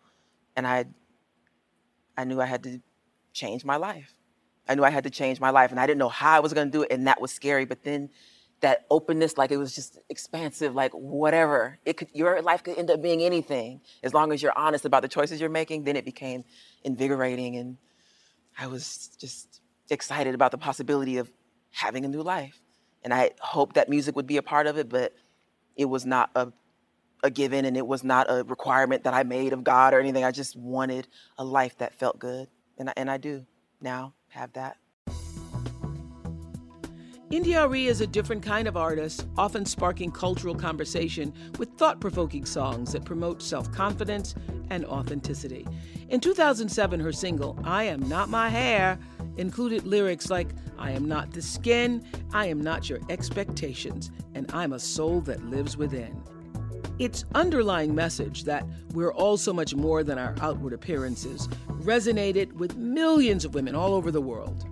and 0.56 0.66
I 0.66 0.86
I 2.16 2.24
knew 2.24 2.40
I 2.40 2.46
had 2.46 2.62
to 2.64 2.80
change 3.32 3.64
my 3.64 3.76
life. 3.76 4.12
I 4.68 4.74
knew 4.74 4.84
I 4.84 4.90
had 4.90 5.04
to 5.04 5.10
change 5.10 5.40
my 5.40 5.50
life, 5.50 5.70
and 5.70 5.80
I 5.80 5.86
didn't 5.86 5.98
know 5.98 6.08
how 6.08 6.36
I 6.36 6.40
was 6.40 6.52
going 6.52 6.68
to 6.68 6.72
do 6.72 6.82
it, 6.82 6.92
and 6.92 7.06
that 7.06 7.20
was 7.20 7.32
scary. 7.32 7.64
But 7.64 7.82
then 7.82 8.10
that 8.60 8.86
openness, 8.90 9.36
like 9.36 9.50
it 9.50 9.56
was 9.56 9.74
just 9.74 9.98
expansive, 10.08 10.74
like 10.74 10.92
whatever 10.92 11.78
it 11.84 11.96
could, 11.96 12.08
your 12.14 12.40
life 12.40 12.62
could 12.62 12.78
end 12.78 12.90
up 12.90 13.02
being 13.02 13.22
anything 13.22 13.80
as 14.02 14.14
long 14.14 14.32
as 14.32 14.42
you're 14.42 14.56
honest 14.56 14.84
about 14.84 15.02
the 15.02 15.08
choices 15.08 15.40
you're 15.40 15.50
making. 15.50 15.84
Then 15.84 15.96
it 15.96 16.04
became 16.04 16.44
invigorating, 16.82 17.56
and 17.56 17.76
I 18.58 18.66
was 18.66 19.10
just 19.18 19.60
excited 19.90 20.34
about 20.34 20.50
the 20.50 20.58
possibility 20.58 21.18
of 21.18 21.30
having 21.70 22.04
a 22.04 22.08
new 22.08 22.22
life. 22.22 22.60
And 23.02 23.12
I 23.12 23.32
hoped 23.40 23.74
that 23.74 23.90
music 23.90 24.16
would 24.16 24.26
be 24.26 24.38
a 24.38 24.42
part 24.42 24.66
of 24.66 24.78
it, 24.78 24.88
but 24.88 25.12
it 25.76 25.84
was 25.84 26.06
not 26.06 26.30
a 26.34 26.52
a 27.24 27.30
given 27.30 27.64
and 27.64 27.76
it 27.76 27.86
was 27.86 28.04
not 28.04 28.26
a 28.28 28.44
requirement 28.44 29.02
that 29.04 29.14
I 29.14 29.24
made 29.24 29.52
of 29.52 29.64
God 29.64 29.94
or 29.94 29.98
anything. 29.98 30.24
I 30.24 30.30
just 30.30 30.54
wanted 30.54 31.08
a 31.38 31.44
life 31.44 31.76
that 31.78 31.94
felt 31.94 32.18
good. 32.18 32.48
And 32.78 32.90
I, 32.90 32.92
and 32.96 33.10
I 33.10 33.16
do 33.16 33.46
now 33.80 34.12
have 34.28 34.52
that. 34.52 34.76
Arie 37.32 37.86
is 37.86 38.00
a 38.00 38.06
different 38.06 38.44
kind 38.44 38.68
of 38.68 38.76
artist, 38.76 39.26
often 39.36 39.66
sparking 39.66 40.12
cultural 40.12 40.54
conversation 40.54 41.32
with 41.58 41.68
thought 41.76 42.00
provoking 42.00 42.44
songs 42.44 42.92
that 42.92 43.04
promote 43.04 43.42
self 43.42 43.72
confidence 43.72 44.36
and 44.70 44.84
authenticity. 44.84 45.66
In 46.10 46.20
2007, 46.20 47.00
her 47.00 47.12
single, 47.12 47.58
I 47.64 47.84
Am 47.84 48.08
Not 48.08 48.28
My 48.28 48.48
Hair, 48.48 49.00
included 49.36 49.84
lyrics 49.84 50.30
like, 50.30 50.48
I 50.78 50.92
am 50.92 51.06
not 51.08 51.32
the 51.32 51.42
skin, 51.42 52.06
I 52.32 52.46
am 52.46 52.60
not 52.60 52.88
your 52.88 53.00
expectations, 53.08 54.12
and 54.34 54.48
I'm 54.52 54.72
a 54.72 54.78
soul 54.78 55.20
that 55.22 55.44
lives 55.44 55.76
within. 55.76 56.22
Its 56.98 57.24
underlying 57.34 57.94
message 57.94 58.44
that 58.44 58.64
we're 58.92 59.12
all 59.12 59.36
so 59.36 59.52
much 59.52 59.74
more 59.74 60.04
than 60.04 60.16
our 60.18 60.34
outward 60.40 60.72
appearances 60.72 61.48
resonated 61.82 62.52
with 62.52 62.76
millions 62.76 63.44
of 63.44 63.54
women 63.54 63.74
all 63.74 63.94
over 63.94 64.10
the 64.10 64.20
world. 64.20 64.64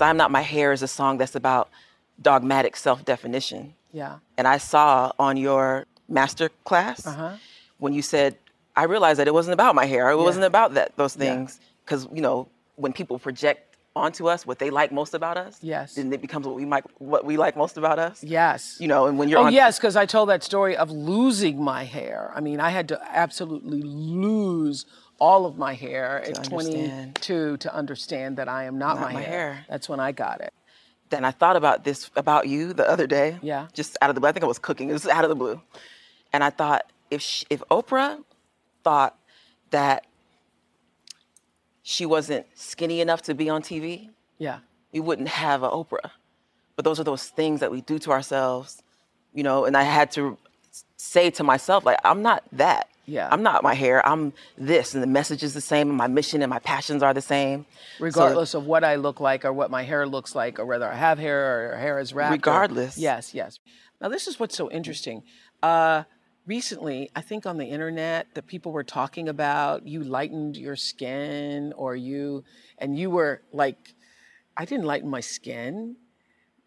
I'm 0.00 0.16
Not 0.16 0.30
My 0.30 0.40
Hair 0.40 0.72
is 0.72 0.82
a 0.82 0.88
song 0.88 1.18
that's 1.18 1.34
about 1.34 1.68
dogmatic 2.22 2.74
self 2.74 3.04
definition. 3.04 3.74
Yeah. 3.92 4.18
And 4.38 4.48
I 4.48 4.56
saw 4.56 5.12
on 5.18 5.36
your 5.36 5.84
master 6.08 6.48
class 6.64 7.06
Uh-huh. 7.06 7.32
when 7.78 7.92
you 7.92 8.00
said, 8.00 8.36
I 8.74 8.84
realized 8.84 9.18
that 9.18 9.28
it 9.28 9.34
wasn't 9.34 9.52
about 9.54 9.74
my 9.74 9.84
hair. 9.84 10.08
It 10.10 10.16
wasn't 10.16 10.46
about 10.46 10.72
that 10.74 10.96
those 10.96 11.14
things. 11.14 11.60
Because, 11.84 12.08
you 12.14 12.22
know, 12.22 12.48
when 12.76 12.92
people 12.94 13.18
project 13.18 13.69
onto 13.96 14.28
us 14.28 14.46
what 14.46 14.58
they 14.60 14.70
like 14.70 14.92
most 14.92 15.14
about 15.14 15.36
us, 15.36 15.58
Yes. 15.62 15.94
then 15.94 16.12
it 16.12 16.20
becomes 16.20 16.46
what 16.46 16.54
we 16.54 16.64
might 16.64 16.84
what 17.00 17.24
we 17.24 17.36
like 17.36 17.56
most 17.56 17.76
about 17.76 17.98
us. 17.98 18.22
Yes. 18.22 18.76
You 18.80 18.86
know, 18.88 19.06
and 19.06 19.18
when 19.18 19.28
you're 19.28 19.40
Oh 19.40 19.46
on 19.46 19.52
yes, 19.52 19.78
because 19.78 19.96
I 19.96 20.06
told 20.06 20.28
that 20.28 20.42
story 20.44 20.76
of 20.76 20.90
losing 20.90 21.62
my 21.62 21.84
hair. 21.84 22.32
I 22.34 22.40
mean, 22.40 22.60
I 22.60 22.70
had 22.70 22.88
to 22.88 23.00
absolutely 23.10 23.82
lose 23.82 24.86
all 25.18 25.44
of 25.44 25.58
my 25.58 25.74
hair 25.74 26.20
at 26.22 26.38
understand. 26.38 27.16
22 27.16 27.56
to 27.58 27.74
understand 27.74 28.36
that 28.38 28.48
I 28.48 28.64
am 28.64 28.78
not, 28.78 28.94
Not 28.96 29.08
my, 29.08 29.12
my 29.14 29.20
hair. 29.20 29.52
hair. 29.54 29.66
That's 29.68 29.88
when 29.88 30.00
I 30.00 30.12
got 30.12 30.40
it. 30.40 30.52
then 31.10 31.24
I 31.24 31.32
thought 31.32 31.56
about 31.56 31.82
this 31.84 32.08
about 32.14 32.46
you 32.46 32.72
the 32.72 32.88
other 32.88 33.06
day. 33.08 33.38
Yeah. 33.42 33.66
Just 33.72 33.96
out 34.00 34.08
of 34.10 34.14
the 34.14 34.20
blue. 34.20 34.28
I 34.28 34.32
think 34.32 34.44
I 34.44 34.46
was 34.46 34.60
cooking. 34.60 34.88
It 34.88 34.92
was 34.92 35.06
out 35.08 35.24
of 35.24 35.30
the 35.30 35.36
blue, 35.36 35.60
and 36.32 36.44
I 36.44 36.50
thought 36.50 36.90
if 37.10 37.20
she, 37.22 37.44
if 37.50 37.60
Oprah 37.70 38.22
thought 38.84 39.18
that 39.72 40.06
she 41.90 42.06
wasn't 42.06 42.46
skinny 42.54 43.00
enough 43.00 43.22
to 43.22 43.34
be 43.34 43.48
on 43.50 43.62
TV, 43.62 44.10
Yeah. 44.38 44.58
we 44.92 45.00
wouldn't 45.00 45.28
have 45.28 45.62
an 45.64 45.70
Oprah. 45.70 46.10
But 46.76 46.84
those 46.84 47.00
are 47.00 47.04
those 47.04 47.24
things 47.28 47.58
that 47.60 47.70
we 47.70 47.80
do 47.80 47.98
to 48.04 48.12
ourselves, 48.12 48.82
you 49.34 49.42
know. 49.42 49.64
And 49.64 49.76
I 49.76 49.82
had 49.82 50.10
to 50.12 50.38
say 50.96 51.30
to 51.30 51.42
myself, 51.42 51.84
like, 51.84 51.98
I'm 52.04 52.22
not 52.22 52.44
that. 52.52 52.86
Yeah. 53.06 53.28
I'm 53.32 53.42
not 53.42 53.64
my 53.64 53.74
hair. 53.74 54.06
I'm 54.06 54.32
this, 54.56 54.94
and 54.94 55.02
the 55.02 55.06
message 55.08 55.42
is 55.42 55.52
the 55.52 55.60
same, 55.60 55.88
and 55.88 55.98
my 55.98 56.06
mission 56.06 56.42
and 56.42 56.50
my 56.50 56.60
passions 56.60 57.02
are 57.02 57.12
the 57.12 57.20
same. 57.36 57.66
So- 57.98 58.04
Regardless 58.04 58.54
of 58.54 58.66
what 58.66 58.84
I 58.84 58.94
look 58.94 59.18
like 59.18 59.44
or 59.44 59.52
what 59.52 59.68
my 59.70 59.82
hair 59.82 60.06
looks 60.06 60.32
like 60.36 60.60
or 60.60 60.64
whether 60.64 60.88
I 60.88 60.94
have 60.94 61.18
hair 61.18 61.72
or 61.72 61.76
hair 61.76 61.98
is 61.98 62.14
wrapped. 62.14 62.30
or- 62.30 62.34
Regardless. 62.34 62.96
yes, 62.98 63.34
yes. 63.34 63.58
Now 64.00 64.08
this 64.08 64.28
is 64.28 64.38
what's 64.38 64.56
so 64.56 64.70
interesting. 64.70 65.24
Uh, 65.62 66.04
recently, 66.46 67.10
I 67.14 67.20
think 67.20 67.46
on 67.46 67.58
the 67.58 67.66
internet, 67.66 68.28
that 68.34 68.46
people 68.46 68.72
were 68.72 68.84
talking 68.84 69.28
about 69.28 69.86
you 69.86 70.02
lightened 70.02 70.56
your 70.56 70.76
skin 70.76 71.72
or 71.76 71.96
you, 71.96 72.44
and 72.78 72.98
you 72.98 73.10
were 73.10 73.42
like, 73.52 73.94
I 74.56 74.64
didn't 74.64 74.84
lighten 74.86 75.08
my 75.08 75.20
skin, 75.20 75.96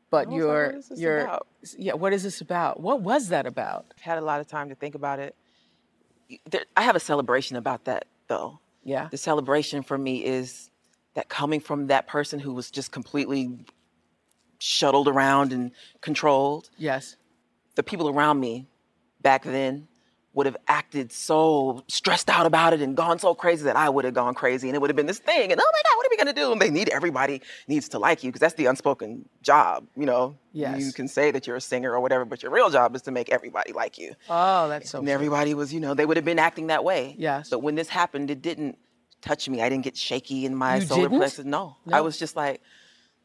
but 0.09 0.27
was 0.27 0.33
like, 0.33 0.37
you're, 0.37 0.65
what 0.67 0.75
is 0.75 0.89
this 0.89 0.99
you're, 0.99 1.19
about? 1.21 1.47
yeah, 1.77 1.93
what 1.93 2.13
is 2.13 2.23
this 2.23 2.41
about? 2.41 2.79
What 2.79 3.01
was 3.01 3.29
that 3.29 3.45
about? 3.45 3.85
I've 3.97 4.03
had 4.03 4.17
a 4.17 4.21
lot 4.21 4.39
of 4.39 4.47
time 4.47 4.69
to 4.69 4.75
think 4.75 4.95
about 4.95 5.19
it. 5.19 5.35
There, 6.49 6.65
I 6.77 6.83
have 6.83 6.95
a 6.95 6.99
celebration 6.99 7.57
about 7.57 7.85
that 7.85 8.05
though. 8.27 8.59
Yeah. 8.83 9.07
The 9.09 9.17
celebration 9.17 9.83
for 9.83 9.97
me 9.97 10.23
is 10.25 10.69
that 11.13 11.29
coming 11.29 11.59
from 11.59 11.87
that 11.87 12.07
person 12.07 12.39
who 12.39 12.53
was 12.53 12.71
just 12.71 12.91
completely 12.91 13.51
shuttled 14.59 15.07
around 15.07 15.51
and 15.53 15.71
controlled, 16.01 16.69
Yes. 16.77 17.17
the 17.75 17.83
people 17.83 18.09
around 18.09 18.39
me 18.39 18.67
back 19.23 19.43
then 19.43 19.87
would 20.35 20.47
have 20.47 20.57
acted 20.67 21.11
so 21.11 21.83
stressed 21.87 22.27
out 22.27 22.47
about 22.47 22.73
it 22.73 22.81
and 22.81 22.97
gone 22.97 23.19
so 23.19 23.35
crazy 23.35 23.63
that 23.65 23.75
I 23.75 23.87
would 23.87 24.03
have 24.03 24.15
gone 24.15 24.33
crazy 24.33 24.67
and 24.67 24.75
it 24.75 24.79
would 24.79 24.89
have 24.89 24.95
been 24.95 25.05
this 25.05 25.19
thing 25.19 25.51
and 25.51 25.61
oh 25.61 25.71
my 25.73 25.81
god 25.89 25.95
what 25.97 26.05
are 26.07 26.09
we 26.09 26.17
going 26.17 26.27
to 26.27 26.33
do 26.41 26.51
and 26.51 26.59
they 26.59 26.71
need 26.71 26.89
everybody 26.89 27.39
needs 27.67 27.87
to 27.89 27.99
like 27.99 28.23
you 28.23 28.29
because 28.31 28.39
that's 28.39 28.55
the 28.55 28.65
unspoken 28.65 29.29
job 29.43 29.85
you 29.95 30.07
know 30.07 30.35
yes. 30.51 30.81
you 30.83 30.91
can 30.91 31.07
say 31.07 31.29
that 31.29 31.45
you're 31.45 31.55
a 31.57 31.61
singer 31.61 31.91
or 31.93 31.99
whatever 31.99 32.25
but 32.25 32.41
your 32.41 32.51
real 32.51 32.71
job 32.71 32.95
is 32.95 33.03
to 33.03 33.11
make 33.11 33.29
everybody 33.29 33.73
like 33.73 33.99
you 33.99 34.15
Oh, 34.27 34.67
that's 34.69 34.89
so 34.89 34.97
and 34.97 35.07
true. 35.07 35.13
everybody 35.13 35.53
was 35.53 35.71
you 35.71 35.79
know 35.79 35.93
they 35.93 36.05
would 36.05 36.17
have 36.17 36.25
been 36.25 36.39
acting 36.39 36.67
that 36.67 36.83
way 36.83 37.15
Yes. 37.19 37.49
but 37.51 37.59
when 37.59 37.75
this 37.75 37.87
happened 37.89 38.31
it 38.31 38.41
didn't 38.41 38.79
touch 39.21 39.47
me 39.47 39.61
I 39.61 39.69
didn't 39.69 39.83
get 39.83 39.95
shaky 39.95 40.47
in 40.47 40.55
my 40.55 40.77
You 40.77 40.81
solar 40.87 41.01
didn't? 41.03 41.19
plexus 41.19 41.45
no. 41.45 41.77
No. 41.85 41.95
I 41.95 42.01
was 42.01 42.17
just 42.17 42.35
like 42.35 42.59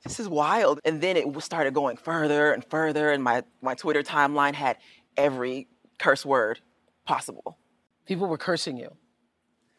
this 0.04 0.20
is 0.20 0.28
wild. 0.28 0.78
And 0.84 1.00
then 1.00 1.16
it 1.16 1.42
started 1.42 1.74
going 1.74 1.96
further 1.96 2.52
and 2.52 2.64
further, 2.64 3.10
and 3.10 3.20
my, 3.24 3.42
my 3.60 3.74
Twitter 3.74 4.04
timeline 4.04 4.54
had 4.54 4.76
every 5.16 5.66
curse 5.98 6.24
word 6.24 6.60
possible. 7.04 7.58
People 8.06 8.26
were 8.26 8.38
cursing 8.38 8.76
you. 8.76 8.90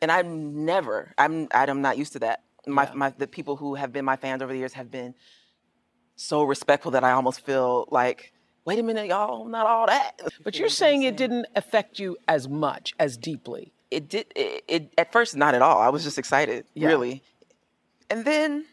And 0.01 0.11
I'm 0.11 0.65
never, 0.65 1.13
I'm, 1.17 1.47
I'm 1.51 1.81
not 1.81 1.97
used 1.97 2.13
to 2.13 2.19
that. 2.19 2.43
My, 2.67 2.83
Yeah. 2.83 2.93
my, 2.93 3.09
the 3.11 3.27
people 3.27 3.55
who 3.57 3.75
have 3.75 3.91
been 3.91 4.05
my 4.05 4.15
fans 4.15 4.41
over 4.41 4.51
the 4.53 4.59
years 4.59 4.73
have 4.73 4.89
been 4.91 5.13
so 6.15 6.43
respectful 6.43 6.91
that 6.91 7.03
I 7.03 7.11
almost 7.11 7.45
feel 7.45 7.87
like, 7.91 8.33
wait 8.65 8.79
a 8.79 8.83
minute, 8.83 9.07
y'all, 9.07 9.45
not 9.45 9.65
all 9.65 9.87
that. 9.87 10.19
But 10.43 10.57
you're 10.59 10.69
saying 10.69 11.03
it 11.03 11.17
didn't 11.17 11.47
affect 11.55 11.99
you 11.99 12.17
as 12.27 12.47
much, 12.47 12.93
as 12.99 13.17
deeply. 13.17 13.73
It 13.91 14.07
did, 14.09 14.27
it, 14.35 14.63
it 14.67 14.93
at 14.97 15.11
first, 15.11 15.35
not 15.35 15.55
at 15.55 15.61
all. 15.61 15.79
I 15.79 15.89
was 15.89 16.03
just 16.03 16.17
excited, 16.17 16.65
Yeah. 16.75 16.87
really. 16.89 17.23
And 18.09 18.23
then 18.25 18.65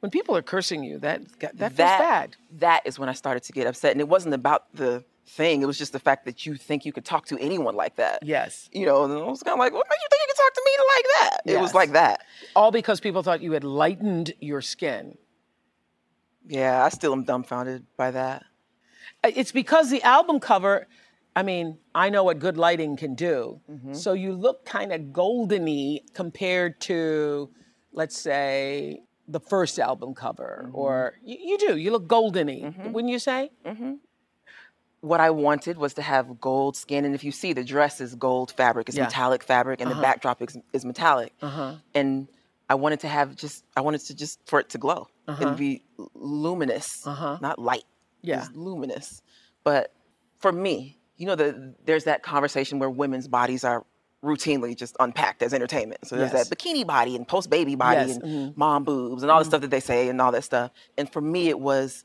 When 0.00 0.10
people 0.10 0.36
are 0.36 0.42
cursing 0.42 0.84
you, 0.84 0.98
that 1.00 1.22
that 1.40 1.56
feels 1.58 1.72
bad. 1.76 2.36
that 2.58 2.82
is 2.84 2.98
when 2.98 3.08
I 3.08 3.12
started 3.14 3.42
to 3.44 3.52
get 3.52 3.66
upset, 3.66 3.92
and 3.92 4.00
it 4.00 4.08
wasn't 4.08 4.34
about 4.34 4.72
the 4.74 5.04
thing. 5.28 5.62
It 5.62 5.66
was 5.66 5.78
just 5.78 5.92
the 5.92 5.98
fact 5.98 6.24
that 6.24 6.46
you 6.46 6.56
think 6.56 6.84
you 6.84 6.92
could 6.92 7.04
talk 7.04 7.26
to 7.26 7.38
anyone 7.38 7.74
like 7.76 7.96
that. 7.96 8.20
Yes. 8.22 8.68
You 8.72 8.86
know, 8.86 9.04
and 9.04 9.12
I 9.12 9.16
was 9.16 9.42
kind 9.42 9.54
of 9.54 9.58
like, 9.58 9.72
what 9.72 9.86
made 9.88 9.96
you 9.96 10.08
think 10.10 10.22
you 10.22 10.26
could 10.28 10.42
talk 10.42 10.54
to 10.54 10.62
me 10.64 10.72
like 10.94 11.04
that? 11.20 11.52
It 11.52 11.60
was 11.60 11.74
like 11.74 11.92
that. 11.92 12.22
All 12.56 12.70
because 12.70 13.00
people 13.00 13.22
thought 13.22 13.40
you 13.42 13.52
had 13.52 13.64
lightened 13.64 14.32
your 14.40 14.62
skin. 14.62 15.16
Yeah, 16.46 16.84
I 16.84 16.88
still 16.88 17.12
am 17.12 17.24
dumbfounded 17.24 17.84
by 17.96 18.10
that. 18.12 18.44
It's 19.24 19.52
because 19.52 19.90
the 19.90 20.02
album 20.02 20.40
cover, 20.40 20.86
I 21.36 21.42
mean, 21.42 21.78
I 21.94 22.08
know 22.08 22.24
what 22.24 22.38
good 22.38 22.56
lighting 22.56 22.96
can 22.96 23.14
do. 23.14 23.60
Mm-hmm. 23.70 23.94
So 23.94 24.12
you 24.14 24.32
look 24.32 24.64
kind 24.64 24.92
of 24.92 25.00
goldeny 25.12 26.00
compared 26.14 26.80
to, 26.82 27.50
let's 27.92 28.16
say, 28.18 29.02
the 29.26 29.40
first 29.40 29.78
album 29.78 30.14
cover, 30.14 30.64
Mm-hmm. 30.68 30.76
or 30.76 31.14
you, 31.22 31.36
you 31.38 31.58
do, 31.58 31.76
you 31.76 31.90
look 31.90 32.08
goldeny, 32.08 32.92
wouldn't 32.92 33.12
you 33.12 33.18
say? 33.18 33.50
What 35.00 35.20
I 35.20 35.30
wanted 35.30 35.78
was 35.78 35.94
to 35.94 36.02
have 36.02 36.40
gold 36.40 36.76
skin, 36.76 37.04
and 37.04 37.14
if 37.14 37.22
you 37.22 37.30
see, 37.30 37.52
the 37.52 37.62
dress 37.62 38.00
is 38.00 38.14
gold 38.16 38.50
fabric, 38.52 38.88
it's 38.88 38.96
Yeah. 38.98 39.04
metallic 39.04 39.44
fabric, 39.44 39.80
and 39.80 39.90
the 39.90 39.94
backdrop 39.94 40.42
is, 40.42 40.58
is 40.72 40.84
metallic. 40.84 41.32
Uh-huh. 41.40 41.74
And 41.94 42.26
I 42.68 42.74
wanted 42.74 43.00
to 43.00 43.08
have 43.08 43.36
just, 43.36 43.64
I 43.76 43.80
wanted 43.80 44.00
to 44.06 44.14
just 44.16 44.40
for 44.46 44.58
it 44.60 44.70
to 44.70 44.78
glow 44.78 45.08
and 45.26 45.56
be 45.56 45.82
luminous, 46.14 47.06
Uh-huh. 47.06 47.38
not 47.40 47.58
light. 47.58 47.84
Yeah. 48.22 48.40
It's 48.40 48.50
luminous. 48.54 49.22
But 49.64 49.92
for 50.38 50.50
me, 50.52 50.98
you 51.16 51.26
know, 51.26 51.34
the, 51.36 51.74
there's 51.84 52.04
that 52.04 52.22
conversation 52.22 52.78
where 52.78 52.90
women's 52.90 53.28
bodies 53.28 53.64
are 53.64 53.84
routinely 54.24 54.76
just 54.76 54.96
unpacked 54.98 55.42
as 55.42 55.54
entertainment. 55.54 56.06
So 56.08 56.16
there's 56.16 56.32
Yes. 56.32 56.48
that 56.48 56.56
bikini 56.58 56.84
body 56.86 57.14
and 57.14 57.26
post 57.26 57.50
baby 57.50 57.76
body 57.76 58.08
Yes, 58.08 58.18
Mm-hmm. 58.18 58.26
and 58.26 58.56
mom 58.56 58.82
boobs 58.84 59.22
and 59.22 59.30
all 59.30 59.38
the 59.38 59.44
stuff 59.44 59.60
that 59.60 59.70
they 59.70 59.80
say 59.80 60.08
and 60.08 60.20
all 60.20 60.32
that 60.32 60.42
stuff. 60.44 60.72
And 60.96 61.10
for 61.12 61.20
me, 61.20 61.48
it 61.48 61.60
was 61.60 62.04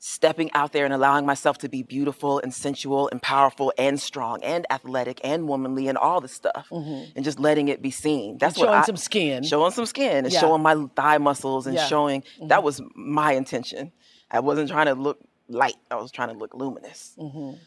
stepping 0.00 0.50
out 0.54 0.72
there 0.72 0.84
and 0.84 0.94
allowing 0.94 1.26
myself 1.26 1.58
to 1.58 1.68
be 1.68 1.82
beautiful 1.82 2.38
and 2.38 2.54
sensual 2.54 3.08
and 3.10 3.20
powerful 3.20 3.72
and 3.76 4.00
strong 4.00 4.42
and 4.44 4.64
athletic 4.70 5.20
and 5.24 5.48
womanly 5.48 5.88
and 5.88 5.98
all 5.98 6.20
the 6.20 6.28
stuff 6.28 6.68
and 6.70 7.24
just 7.24 7.40
letting 7.40 7.66
it 7.68 7.82
be 7.82 7.90
seen. 7.90 8.38
That's 8.38 8.56
what 8.56 8.68
Mm-hmm. 8.68 8.74
showing 8.74 8.84
some 8.84 8.96
skin. 8.96 9.42
Showing 9.42 9.72
some 9.72 9.86
skin 9.86 10.24
and 10.24 10.32
Yeah. 10.32 10.40
showing 10.40 10.62
my 10.62 10.86
thigh 10.94 11.18
muscles 11.18 11.66
and 11.66 11.74
Yeah. 11.74 11.80
Mm-hmm. 11.82 11.88
showing 11.88 12.24
that 12.42 12.62
was 12.62 12.80
my 12.94 13.32
intention. 13.32 13.90
I 14.30 14.38
wasn't 14.40 14.70
trying 14.70 14.86
to 14.86 14.94
look 14.94 15.18
light. 15.48 15.76
I 15.90 15.96
was 15.96 16.12
trying 16.12 16.28
to 16.28 16.38
look 16.38 16.54
luminous. 16.54 17.14
Mm. 17.18 17.58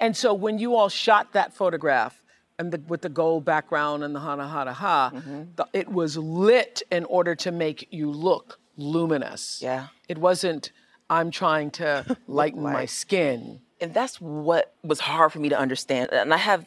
And 0.00 0.16
so 0.16 0.34
when 0.34 0.58
you 0.58 0.74
all 0.74 0.88
shot 0.88 1.34
that 1.34 1.52
photograph 1.54 2.20
and 2.58 2.72
the, 2.72 2.80
with 2.88 3.02
the 3.02 3.08
gold 3.08 3.44
background 3.44 4.02
and 4.02 4.12
the 4.14 4.18
ha 4.20 4.36
ha 4.36 4.48
ha 4.48 4.72
ha, 4.72 5.10
Mm-hmm. 5.14 5.42
the, 5.54 5.66
it 5.72 5.88
was 5.88 6.16
lit 6.16 6.82
in 6.90 7.04
order 7.04 7.36
to 7.36 7.52
make 7.52 7.86
you 7.92 8.10
look 8.10 8.58
luminous. 8.76 9.60
Yeah. 9.62 9.88
It 10.08 10.18
wasn't, 10.18 10.72
I'm 11.10 11.30
trying 11.30 11.70
to 11.72 12.16
lighten 12.26 12.62
my 12.62 12.86
skin. 12.86 13.60
and 13.80 13.92
that's 13.92 14.20
what 14.20 14.74
was 14.82 15.00
hard 15.00 15.32
for 15.32 15.38
me 15.38 15.48
to 15.50 15.58
understand 15.58 16.10
and 16.12 16.32
i 16.32 16.36
have 16.38 16.64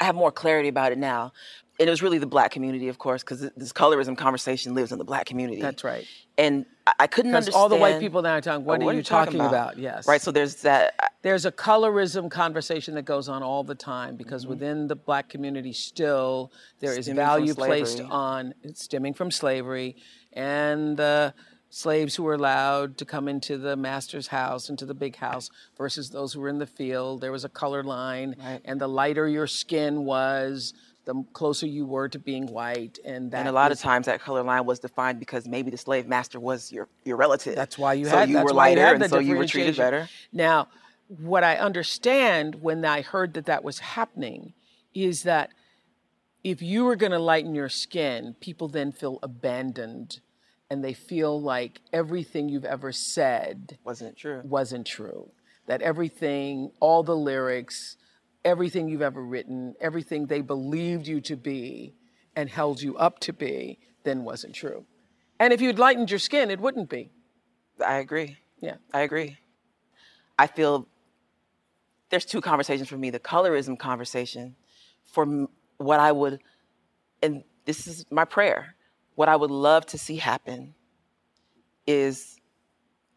i 0.00 0.04
have 0.04 0.14
more 0.14 0.32
clarity 0.32 0.68
about 0.68 0.92
it 0.92 0.98
now 0.98 1.32
and 1.78 1.88
it 1.88 1.90
was 1.90 2.02
really 2.02 2.18
the 2.18 2.26
black 2.26 2.50
community 2.52 2.88
of 2.88 2.98
course 2.98 3.22
because 3.22 3.40
this 3.56 3.72
colorism 3.72 4.16
conversation 4.16 4.74
lives 4.74 4.92
in 4.92 4.98
the 4.98 5.04
black 5.04 5.26
community 5.26 5.60
That's 5.60 5.84
right. 5.84 6.06
and 6.38 6.64
i, 6.98 7.06
couldn't 7.06 7.34
understand 7.34 7.60
all 7.60 7.68
the 7.68 7.76
white 7.76 7.98
people 8.00 8.22
now 8.22 8.34
are 8.36 8.40
talking, 8.40 8.64
what 8.64 8.82
Oh, 8.82 8.88
are 8.88 8.94
you 8.94 9.02
talking 9.02 9.40
about? 9.40 9.76
Yes. 9.78 10.06
right 10.06 10.20
so 10.22 10.30
there's 10.30 10.56
that 10.62 10.94
There's 11.22 11.44
a 11.46 11.52
colorism 11.52 12.30
conversation 12.30 12.94
that 12.94 13.04
goes 13.04 13.28
on 13.28 13.42
all 13.42 13.64
the 13.64 13.74
time 13.74 14.10
Mm-hmm. 14.10 14.16
because 14.22 14.46
within 14.46 14.86
the 14.88 14.96
black 14.96 15.28
community 15.28 15.72
still 15.72 16.52
there 16.80 16.92
is 16.96 17.06
Stemming 17.06 17.24
from 17.24 17.26
value 17.26 17.54
placed 17.54 18.00
on 18.00 18.54
it's 18.62 18.82
stemming 18.84 19.14
from 19.14 19.30
slavery 19.30 19.96
and 20.32 20.96
the 20.96 21.34
slaves 21.74 22.14
who 22.14 22.22
were 22.22 22.34
allowed 22.34 22.96
to 22.98 23.04
come 23.04 23.26
into 23.28 23.58
the 23.58 23.74
master's 23.76 24.28
house 24.28 24.68
into 24.68 24.86
the 24.86 24.94
big 24.94 25.16
house 25.16 25.50
versus 25.76 26.10
those 26.10 26.32
who 26.32 26.40
were 26.40 26.48
in 26.48 26.58
the 26.58 26.66
field 26.66 27.20
there 27.20 27.32
was 27.32 27.44
a 27.44 27.48
color 27.48 27.82
line 27.82 28.36
Right. 28.38 28.60
and 28.64 28.80
the 28.80 28.86
lighter 28.88 29.26
your 29.28 29.46
skin 29.48 30.04
was 30.04 30.72
the 31.04 31.22
closer 31.32 31.66
you 31.66 31.84
were 31.84 32.08
to 32.08 32.18
being 32.18 32.46
white 32.46 32.98
and 33.04 33.30
that 33.32 33.40
and 33.40 33.48
a 33.48 33.52
lot 33.52 33.70
was- 33.70 33.78
of 33.80 33.82
times 33.82 34.06
that 34.06 34.20
color 34.20 34.42
line 34.44 34.64
was 34.64 34.78
defined 34.78 35.18
because 35.18 35.48
maybe 35.48 35.70
the 35.70 35.76
slave 35.76 36.06
master 36.06 36.38
was 36.38 36.70
your 36.72 36.88
your 37.04 37.16
relative 37.16 37.56
That's 37.56 37.76
why 37.76 37.94
you 37.94 38.04
so 38.04 38.18
had. 38.18 38.28
you 38.28 38.34
that's 38.36 38.44
were 38.44 38.50
you 38.50 38.56
lighter 38.56 38.80
had 38.80 38.94
and 38.94 39.02
the 39.02 39.08
so 39.08 39.18
you 39.18 39.36
were 39.36 39.46
treated 39.46 39.76
better 39.76 40.08
Now, 40.32 40.68
what 41.08 41.42
I 41.44 41.56
understand 41.56 42.56
when 42.62 42.84
I 42.84 43.02
heard 43.02 43.34
that 43.34 43.46
that 43.46 43.62
was 43.64 43.80
happening 43.80 44.54
is 44.94 45.24
that 45.24 45.50
if 46.42 46.62
you 46.62 46.84
were 46.84 46.96
going 46.96 47.12
to 47.12 47.18
lighten 47.18 47.54
your 47.54 47.68
skin, 47.68 48.36
people 48.40 48.68
then 48.68 48.90
feel 48.92 49.18
abandoned, 49.22 50.20
and 50.70 50.84
they 50.84 50.94
feel 50.94 51.40
like 51.40 51.80
everything 51.92 52.48
you've 52.48 52.64
ever 52.64 52.92
said 52.92 53.78
wasn't 53.84 54.16
true 54.16 54.42
wasn't 54.44 54.86
true. 54.86 55.30
That 55.66 55.80
everything, 55.82 56.70
all 56.80 57.02
the 57.02 57.16
lyrics, 57.16 57.96
everything 58.44 58.88
you've 58.88 59.02
ever 59.02 59.22
written, 59.22 59.74
everything 59.80 60.26
they 60.26 60.42
believed 60.42 61.06
you 61.06 61.20
to 61.22 61.36
be 61.36 61.94
and 62.36 62.50
held 62.50 62.82
you 62.82 62.96
up 62.96 63.18
to 63.20 63.32
be, 63.32 63.78
then 64.04 64.24
wasn't 64.24 64.54
true. 64.54 64.84
And 65.40 65.52
if 65.52 65.60
you'd 65.60 65.78
lightened 65.78 66.10
your 66.10 66.18
skin, 66.18 66.50
it 66.50 66.60
wouldn't 66.60 66.88
be. 66.88 67.10
i 67.84 67.96
agree 67.96 68.36
Yeah. 68.60 68.76
I 68.92 69.00
agree. 69.02 69.38
I 70.38 70.46
feel 70.46 70.86
there's 72.10 72.24
two 72.24 72.40
conversations 72.40 72.88
for 72.88 72.96
me 72.96 73.10
the 73.10 73.20
colorism 73.20 73.78
conversation, 73.78 74.56
for 75.04 75.48
what 75.78 76.00
I 76.00 76.12
would, 76.12 76.40
and 77.22 77.44
this 77.64 77.86
is 77.86 78.04
my 78.10 78.24
prayer, 78.24 78.74
what 79.14 79.28
I 79.28 79.36
would 79.36 79.50
love 79.50 79.86
to 79.86 79.98
see 79.98 80.16
happen 80.16 80.74
is 81.86 82.40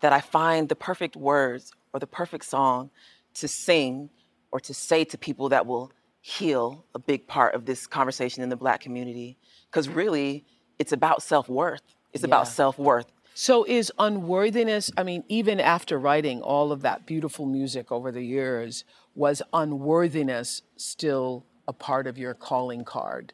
that 0.02 0.14
I 0.14 0.22
find 0.22 0.70
the 0.70 0.76
perfect 0.76 1.16
words 1.16 1.72
or 1.94 2.00
the 2.00 2.08
perfect 2.08 2.46
song 2.46 2.90
to 3.36 3.48
sing 3.48 4.10
or 4.52 4.60
to 4.60 4.74
say 4.74 5.04
to 5.06 5.18
people 5.18 5.50
that 5.50 5.66
will 5.66 5.92
heal 6.22 6.86
a 6.94 7.00
big 7.00 7.28
part 7.28 7.56
of 7.56 7.66
this 7.66 7.88
conversation 7.88 8.44
in 8.44 8.50
the 8.50 8.56
black 8.56 8.82
community. 8.82 9.38
Because 9.70 9.90
really, 9.90 10.46
it's 10.80 10.92
about 10.92 11.24
self 11.24 11.50
worth. 11.50 11.82
It's 12.14 12.24
about 12.24 12.48
self 12.48 12.78
worth. 12.78 13.12
So 13.34 13.64
is 13.66 13.92
unworthiness, 14.00 14.90
I 14.98 15.04
mean, 15.04 15.24
even 15.28 15.60
after 15.60 16.00
writing 16.00 16.42
all 16.42 16.72
of 16.72 16.82
that 16.82 17.06
beautiful 17.06 17.46
music 17.46 17.92
over 17.92 18.12
the 18.12 18.24
years, 18.24 18.84
was 19.14 19.44
unworthiness 19.54 20.64
still 20.76 21.46
a 21.68 21.74
part 21.74 22.08
of 22.08 22.18
your 22.18 22.34
calling 22.34 22.84
card? 22.84 23.34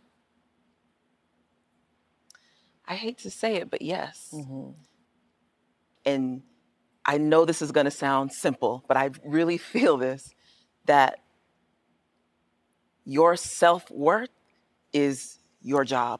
I 2.87 2.95
hate 2.95 3.19
to 3.19 3.29
say 3.29 3.55
it, 3.55 3.69
but 3.69 3.81
yes. 3.81 4.29
Mm-hmm. 4.33 4.71
And 6.05 6.41
I 7.05 7.17
know 7.17 7.45
this 7.45 7.61
is 7.61 7.71
going 7.71 7.85
to 7.85 7.91
sound 7.91 8.31
simple, 8.31 8.83
but 8.87 8.97
I 8.97 9.11
really 9.25 9.57
feel 9.73 9.97
this 9.97 10.33
that 10.85 11.19
your 13.05 13.35
self-worth 13.35 14.29
is 14.91 15.39
your 15.61 15.83
job. 15.85 16.19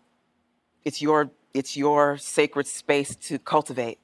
It's 0.85 1.01
your 1.01 1.31
it's 1.53 1.77
your 1.77 2.17
sacred 2.17 2.65
space 2.65 3.15
to 3.15 3.37
cultivate. 3.37 3.99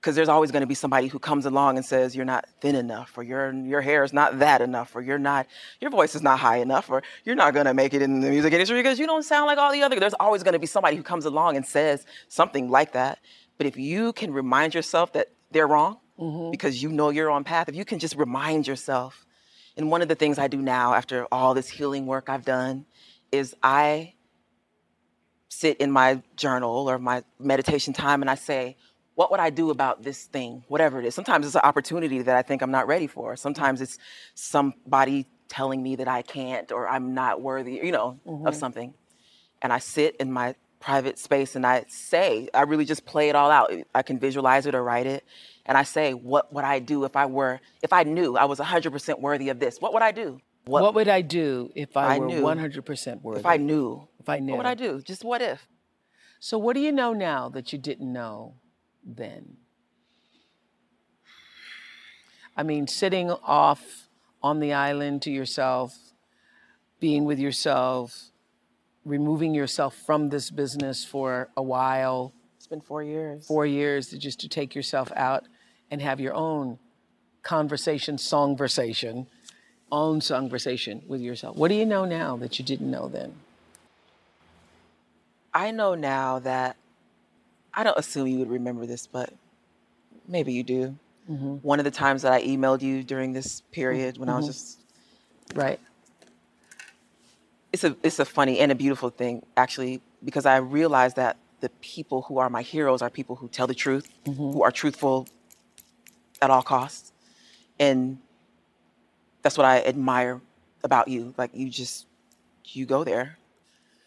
Because 0.00 0.14
there's 0.14 0.28
always 0.28 0.52
going 0.52 0.60
to 0.60 0.66
be 0.66 0.74
somebody 0.74 1.08
who 1.08 1.18
comes 1.18 1.44
along 1.44 1.76
and 1.76 1.84
says 1.84 2.14
you're 2.14 2.24
not 2.24 2.46
thin 2.60 2.76
enough, 2.76 3.18
or 3.18 3.24
your 3.24 3.52
your 3.52 3.80
hair 3.80 4.04
is 4.04 4.12
not 4.12 4.38
that 4.38 4.60
enough, 4.60 4.94
or 4.94 5.00
you're 5.00 5.18
not 5.18 5.46
your 5.80 5.90
voice 5.90 6.14
is 6.14 6.22
not 6.22 6.38
high 6.38 6.58
enough, 6.58 6.88
or 6.88 7.02
you're 7.24 7.34
not 7.34 7.52
going 7.52 7.66
to 7.66 7.74
make 7.74 7.94
it 7.94 8.02
in 8.02 8.20
the 8.20 8.30
music 8.30 8.52
industry 8.52 8.78
because 8.78 8.98
you 9.00 9.06
don't 9.06 9.24
sound 9.24 9.46
like 9.46 9.58
all 9.58 9.72
the 9.72 9.82
other. 9.82 9.98
There's 9.98 10.14
always 10.20 10.42
going 10.44 10.52
to 10.52 10.58
be 10.60 10.66
somebody 10.66 10.96
who 10.96 11.02
comes 11.02 11.24
along 11.24 11.56
and 11.56 11.66
says 11.66 12.06
something 12.28 12.70
like 12.70 12.92
that. 12.92 13.18
But 13.56 13.66
if 13.66 13.76
you 13.76 14.12
can 14.12 14.32
remind 14.32 14.72
yourself 14.74 15.12
that 15.14 15.28
they're 15.50 15.66
wrong 15.66 15.98
Mm-hmm. 16.18 16.50
because 16.50 16.82
you 16.82 16.88
know 16.88 17.10
your 17.10 17.30
own 17.30 17.44
path, 17.44 17.68
if 17.68 17.76
you 17.76 17.84
can 17.84 18.00
just 18.00 18.16
remind 18.16 18.66
yourself, 18.66 19.24
and 19.76 19.88
one 19.88 20.02
of 20.02 20.08
the 20.08 20.16
things 20.16 20.36
I 20.36 20.48
do 20.48 20.60
now 20.60 20.94
after 20.94 21.26
all 21.30 21.54
this 21.54 21.68
healing 21.68 22.06
work 22.06 22.28
I've 22.28 22.44
done 22.44 22.86
is 23.30 23.54
I 23.62 24.14
sit 25.48 25.76
in 25.78 25.92
my 25.92 26.20
journal 26.34 26.90
or 26.90 26.98
my 26.98 27.22
meditation 27.38 27.92
time 27.92 28.20
and 28.20 28.28
I 28.28 28.34
say, 28.34 28.76
what 29.18 29.32
would 29.32 29.40
I 29.40 29.50
do 29.50 29.70
about 29.70 30.04
this 30.04 30.26
thing, 30.26 30.62
whatever 30.68 31.00
it 31.00 31.04
is? 31.04 31.12
Sometimes 31.12 31.44
it's 31.44 31.56
an 31.56 31.62
opportunity 31.64 32.22
that 32.22 32.36
I 32.36 32.42
think 32.42 32.62
I'm 32.62 32.70
not 32.70 32.86
ready 32.86 33.08
for. 33.08 33.34
Sometimes 33.34 33.80
it's 33.80 33.98
somebody 34.34 35.26
telling 35.48 35.82
me 35.82 35.96
that 35.96 36.06
I 36.06 36.22
can't 36.22 36.70
or 36.70 36.88
I'm 36.88 37.14
not 37.14 37.42
worthy, 37.42 37.80
you 37.82 37.90
know, 37.90 38.20
of 38.24 38.32
mm-hmm. 38.32 38.52
something. 38.52 38.94
And 39.60 39.72
I 39.72 39.80
sit 39.80 40.14
in 40.20 40.30
my 40.30 40.54
private 40.78 41.18
space 41.18 41.56
and 41.56 41.66
I 41.66 41.84
say, 41.88 42.48
I 42.54 42.62
really 42.62 42.84
just 42.84 43.06
play 43.06 43.28
it 43.28 43.34
all 43.34 43.50
out. 43.50 43.72
I 43.92 44.02
can 44.02 44.20
visualize 44.20 44.66
it 44.66 44.76
or 44.76 44.84
write 44.84 45.06
it. 45.06 45.24
And 45.66 45.76
I 45.76 45.82
say, 45.82 46.14
what 46.14 46.52
would 46.52 46.62
I 46.62 46.78
do 46.78 47.02
if 47.02 47.16
I 47.16 47.26
were, 47.26 47.58
if 47.82 47.92
I 47.92 48.04
knew 48.04 48.36
I 48.36 48.44
was 48.44 48.60
100% 48.60 49.20
worthy 49.20 49.48
of 49.48 49.58
this? 49.58 49.80
What 49.80 49.94
would 49.94 50.02
I 50.02 50.12
do? 50.12 50.40
What, 50.64 50.94
would 50.94 51.08
I 51.08 51.22
do 51.22 51.72
if 51.74 51.96
I, 51.96 52.14
I 52.14 52.18
were 52.20 52.26
knew. 52.26 52.42
100% 52.42 53.22
worthy? 53.22 53.40
if 53.40 53.46
I 53.46 53.56
knew? 53.56 54.06
If 54.20 54.28
I 54.28 54.38
knew. 54.38 54.52
What 54.52 54.58
would 54.58 54.66
I 54.66 54.74
do? 54.74 55.02
Just 55.02 55.24
what 55.24 55.42
if? 55.42 55.66
So, 56.38 56.56
what 56.56 56.74
do 56.74 56.80
you 56.80 56.92
know 56.92 57.12
now 57.12 57.48
that 57.48 57.72
you 57.72 57.80
didn't 57.80 58.12
know 58.12 58.54
then? 59.04 59.56
I 62.56 62.62
mean, 62.62 62.86
sitting 62.86 63.30
off 63.30 64.08
on 64.42 64.60
the 64.60 64.72
island 64.72 65.22
to 65.22 65.30
yourself, 65.30 65.96
being 67.00 67.24
with 67.24 67.38
yourself, 67.38 68.30
removing 69.04 69.54
yourself 69.54 69.94
from 69.94 70.28
this 70.30 70.50
business 70.50 71.04
for 71.04 71.48
a 71.56 71.62
while, 71.62 72.32
It's 72.56 72.66
been 72.66 72.80
four 72.80 73.02
years. 73.02 73.46
four 73.46 73.64
years, 73.64 74.08
to 74.08 74.18
just 74.18 74.40
to 74.40 74.48
take 74.48 74.74
yourself 74.74 75.12
out 75.14 75.44
and 75.90 76.02
have 76.02 76.20
your 76.20 76.34
own 76.34 76.78
conversation, 77.42 78.16
songversation, 78.16 79.26
own 79.90 80.20
songversation 80.20 81.06
with 81.06 81.20
yourself. 81.20 81.56
What 81.56 81.68
do 81.68 81.74
you 81.74 81.86
know 81.86 82.04
now 82.04 82.36
that 82.36 82.58
you 82.58 82.64
didn't 82.64 82.90
know 82.90 83.08
then? 83.08 83.34
I 85.54 85.70
know 85.70 85.94
now 85.94 86.40
that 86.40 86.76
I 87.74 87.84
don't 87.84 87.98
assume 87.98 88.26
you 88.26 88.38
would 88.38 88.50
remember 88.50 88.86
this, 88.86 89.06
but 89.06 89.32
maybe 90.26 90.52
you 90.52 90.62
do. 90.62 90.96
Mm-hmm. 91.30 91.56
One 91.56 91.78
of 91.78 91.84
the 91.84 91.90
times 91.90 92.22
that 92.22 92.32
I 92.32 92.42
emailed 92.42 92.82
you 92.82 93.02
during 93.02 93.32
this 93.32 93.60
period 93.72 94.18
when 94.18 94.28
I 94.28 94.36
was 94.36 94.44
mm-hmm. 94.44 94.52
just 94.52 94.78
Right? 95.54 95.80
it's 97.72 97.84
a 97.84 97.96
it's 98.02 98.18
a 98.18 98.24
funny 98.24 98.58
and 98.60 98.72
a 98.72 98.74
beautiful 98.74 99.10
thing 99.10 99.44
actually 99.56 100.00
because 100.24 100.46
I 100.46 100.56
realized 100.56 101.16
that 101.16 101.36
the 101.60 101.68
people 101.80 102.22
who 102.22 102.38
are 102.38 102.48
my 102.48 102.62
heroes 102.62 103.02
are 103.02 103.10
people 103.10 103.36
who 103.36 103.48
tell 103.48 103.66
the 103.66 103.74
truth, 103.74 104.08
mm-hmm. 104.24 104.52
who 104.52 104.62
are 104.62 104.70
truthful 104.70 105.26
at 106.40 106.50
all 106.50 106.62
costs, 106.62 107.12
and 107.78 108.18
that's 109.42 109.58
what 109.58 109.64
I 109.64 109.80
admire 109.82 110.40
about 110.84 111.08
you. 111.08 111.34
Like 111.36 111.50
you 111.52 111.68
just 111.68 112.06
you 112.64 112.86
go 112.86 113.04
there, 113.04 113.38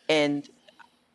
and 0.07 0.47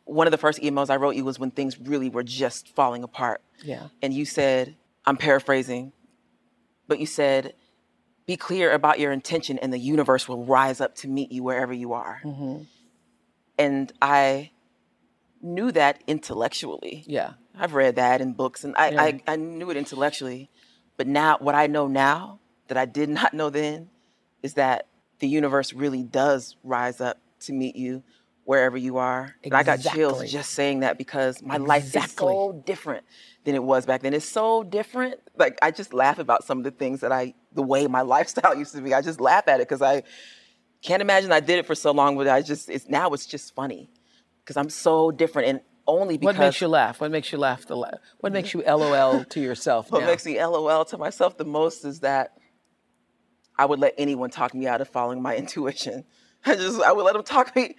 one 0.07 0.25
of 0.27 0.31
the 0.31 0.37
first 0.37 0.59
emails 0.61 0.89
I 0.89 0.95
wrote 0.95 1.15
you 1.15 1.23
was 1.25 1.37
when 1.39 1.51
things 1.51 1.79
really 1.79 2.09
were 2.09 2.23
just 2.23 2.69
falling 2.75 3.03
apart, 3.03 3.41
Yeah. 3.63 3.87
and 4.01 4.13
you 4.13 4.25
said, 4.25 4.75
I'm 5.05 5.17
paraphrasing, 5.17 5.91
but 6.87 6.99
you 6.99 7.05
said, 7.05 7.53
be 8.25 8.35
clear 8.37 8.71
about 8.73 8.99
your 8.99 9.11
intention 9.11 9.57
and 9.59 9.71
the 9.71 9.77
universe 9.79 10.27
will 10.27 10.43
rise 10.45 10.81
up 10.81 10.95
to 10.95 11.07
meet 11.07 11.31
you 11.31 11.43
wherever 11.43 11.71
you 11.73 11.93
are. 11.93 12.19
Mm-hmm. 12.25 12.63
And 13.57 13.91
I 14.01 14.51
knew 15.41 15.71
that 15.71 16.01
intellectually. 16.07 17.03
Yeah. 17.07 17.33
I've 17.57 17.73
read 17.73 17.95
that 17.95 18.21
in 18.21 18.33
books 18.33 18.63
and 18.63 18.75
I, 18.77 18.89
Yeah. 18.89 19.01
I, 19.01 19.21
I 19.27 19.35
knew 19.37 19.69
it 19.69 19.77
intellectually. 19.77 20.49
But 20.97 21.07
now, 21.07 21.37
what 21.39 21.55
I 21.55 21.67
know 21.67 21.87
now 21.87 22.39
that 22.67 22.77
I 22.77 22.85
did 22.85 23.07
not 23.19 23.33
know 23.33 23.49
then 23.49 23.89
is 24.43 24.55
that 24.55 24.87
the 25.19 25.27
universe 25.27 25.73
really 25.73 26.03
does 26.03 26.55
rise 26.63 26.99
up 27.01 27.17
to 27.41 27.53
meet 27.53 27.75
you 27.75 28.03
wherever 28.47 28.77
you 28.77 28.95
are. 28.95 29.35
And 29.43 29.53
I 29.53 29.63
got 29.63 29.81
chills 29.81 30.31
just 30.31 30.51
saying 30.51 30.79
that 30.79 30.97
because 30.97 31.43
my 31.43 31.57
life 31.57 31.93
is 31.93 32.11
so 32.13 32.63
different 32.65 33.05
than 33.43 33.55
it 33.55 33.63
was 33.63 33.85
back 33.85 34.01
then. 34.01 34.13
It's 34.13 34.23
so 34.25 34.63
different. 34.63 35.15
Like 35.35 35.59
I 35.61 35.71
just 35.71 35.93
laugh 35.93 36.17
about 36.17 36.45
some 36.45 36.59
of 36.59 36.63
the 36.63 36.71
things 36.71 37.01
that 37.01 37.11
I, 37.11 37.33
the 37.51 37.61
way 37.61 37.87
my 37.87 38.01
lifestyle 38.15 38.55
used 38.55 38.73
to 38.73 38.81
be. 38.81 38.93
I 38.93 39.01
just 39.01 39.19
laugh 39.19 39.49
at 39.49 39.59
it 39.59 39.67
because 39.67 39.81
I 39.81 40.03
can't 40.81 41.01
imagine 41.01 41.33
I 41.33 41.41
did 41.41 41.59
it 41.59 41.65
for 41.65 41.75
so 41.75 41.91
long, 41.91 42.15
but 42.15 42.29
I 42.29 42.41
just, 42.41 42.69
it's 42.69 42.87
now 42.87 43.09
it's 43.09 43.25
just 43.25 43.53
funny 43.53 43.91
because 44.45 44.55
I'm 44.55 44.69
so 44.69 45.11
different 45.11 45.49
and 45.49 45.59
only 45.85 46.17
because 46.17 46.37
What 46.37 46.39
makes 46.39 46.61
you 46.61 46.69
laugh? 46.69 47.01
What 47.01 47.11
makes 47.11 47.29
you 47.33 47.37
laugh 47.39 47.65
the 47.65 47.75
la- 47.75 47.91
What 48.21 48.31
makes 48.31 48.53
you 48.53 48.63
LOL 48.65 49.25
to 49.25 49.41
yourself 49.41 49.91
What 49.91 49.99
now? 49.99 50.05
makes 50.07 50.25
me 50.25 50.41
LOL 50.41 50.85
to 50.85 50.97
myself 50.97 51.37
the 51.37 51.43
most 51.43 51.83
is 51.83 51.99
that 51.99 52.31
I 53.57 53.65
would 53.65 53.79
let 53.79 53.93
anyone 53.97 54.29
talk 54.29 54.53
me 54.53 54.67
out 54.67 54.79
of 54.79 54.87
following 54.87 55.21
my 55.21 55.35
intuition. 55.43 56.05
I 56.45 56.55
just 56.55 56.81
I 56.81 56.91
would 56.91 57.03
let 57.03 57.13
them 57.13 57.23
talk 57.23 57.55
me. 57.55 57.75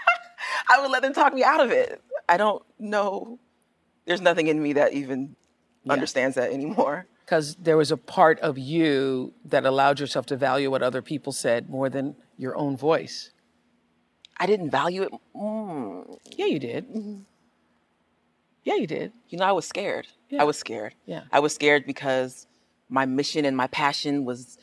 I 0.70 0.80
would 0.80 0.90
let 0.90 1.02
them 1.02 1.12
talk 1.12 1.34
me 1.34 1.42
out 1.44 1.60
of 1.60 1.70
it. 1.70 2.00
I 2.28 2.36
don't 2.36 2.62
know. 2.78 3.38
There's 4.04 4.20
nothing 4.20 4.46
in 4.46 4.62
me 4.62 4.74
that 4.74 4.92
even 4.92 5.36
understands 5.88 6.36
that 6.36 6.52
anymore. 6.52 7.06
Because 7.24 7.56
there 7.56 7.76
was 7.76 7.90
a 7.90 7.96
part 7.96 8.38
of 8.40 8.56
you 8.56 9.32
that 9.44 9.66
allowed 9.66 9.98
yourself 9.98 10.26
to 10.26 10.36
value 10.36 10.70
what 10.70 10.82
other 10.82 11.02
people 11.02 11.32
said 11.32 11.68
more 11.68 11.88
than 11.88 12.14
your 12.36 12.56
own 12.56 12.76
voice. 12.76 13.32
I 14.36 14.46
didn't 14.46 14.70
value 14.70 15.02
it. 15.02 15.12
Mm. 15.34 16.18
Yeah, 16.36 16.46
you 16.46 16.58
did. 16.58 17.24
Yeah, 18.64 18.74
you 18.74 18.86
did. 18.86 19.12
You 19.28 19.38
know, 19.38 19.44
I 19.44 19.52
was 19.52 19.66
scared. 19.66 20.06
Yeah. 20.28 20.42
I 20.42 20.44
was 20.44 20.58
scared. 20.58 20.94
Yeah. 21.06 21.22
I 21.32 21.40
was 21.40 21.54
scared 21.54 21.86
because 21.86 22.46
my 22.88 23.06
mission 23.06 23.44
and 23.44 23.56
my 23.56 23.66
passion 23.68 24.24
was 24.24 24.58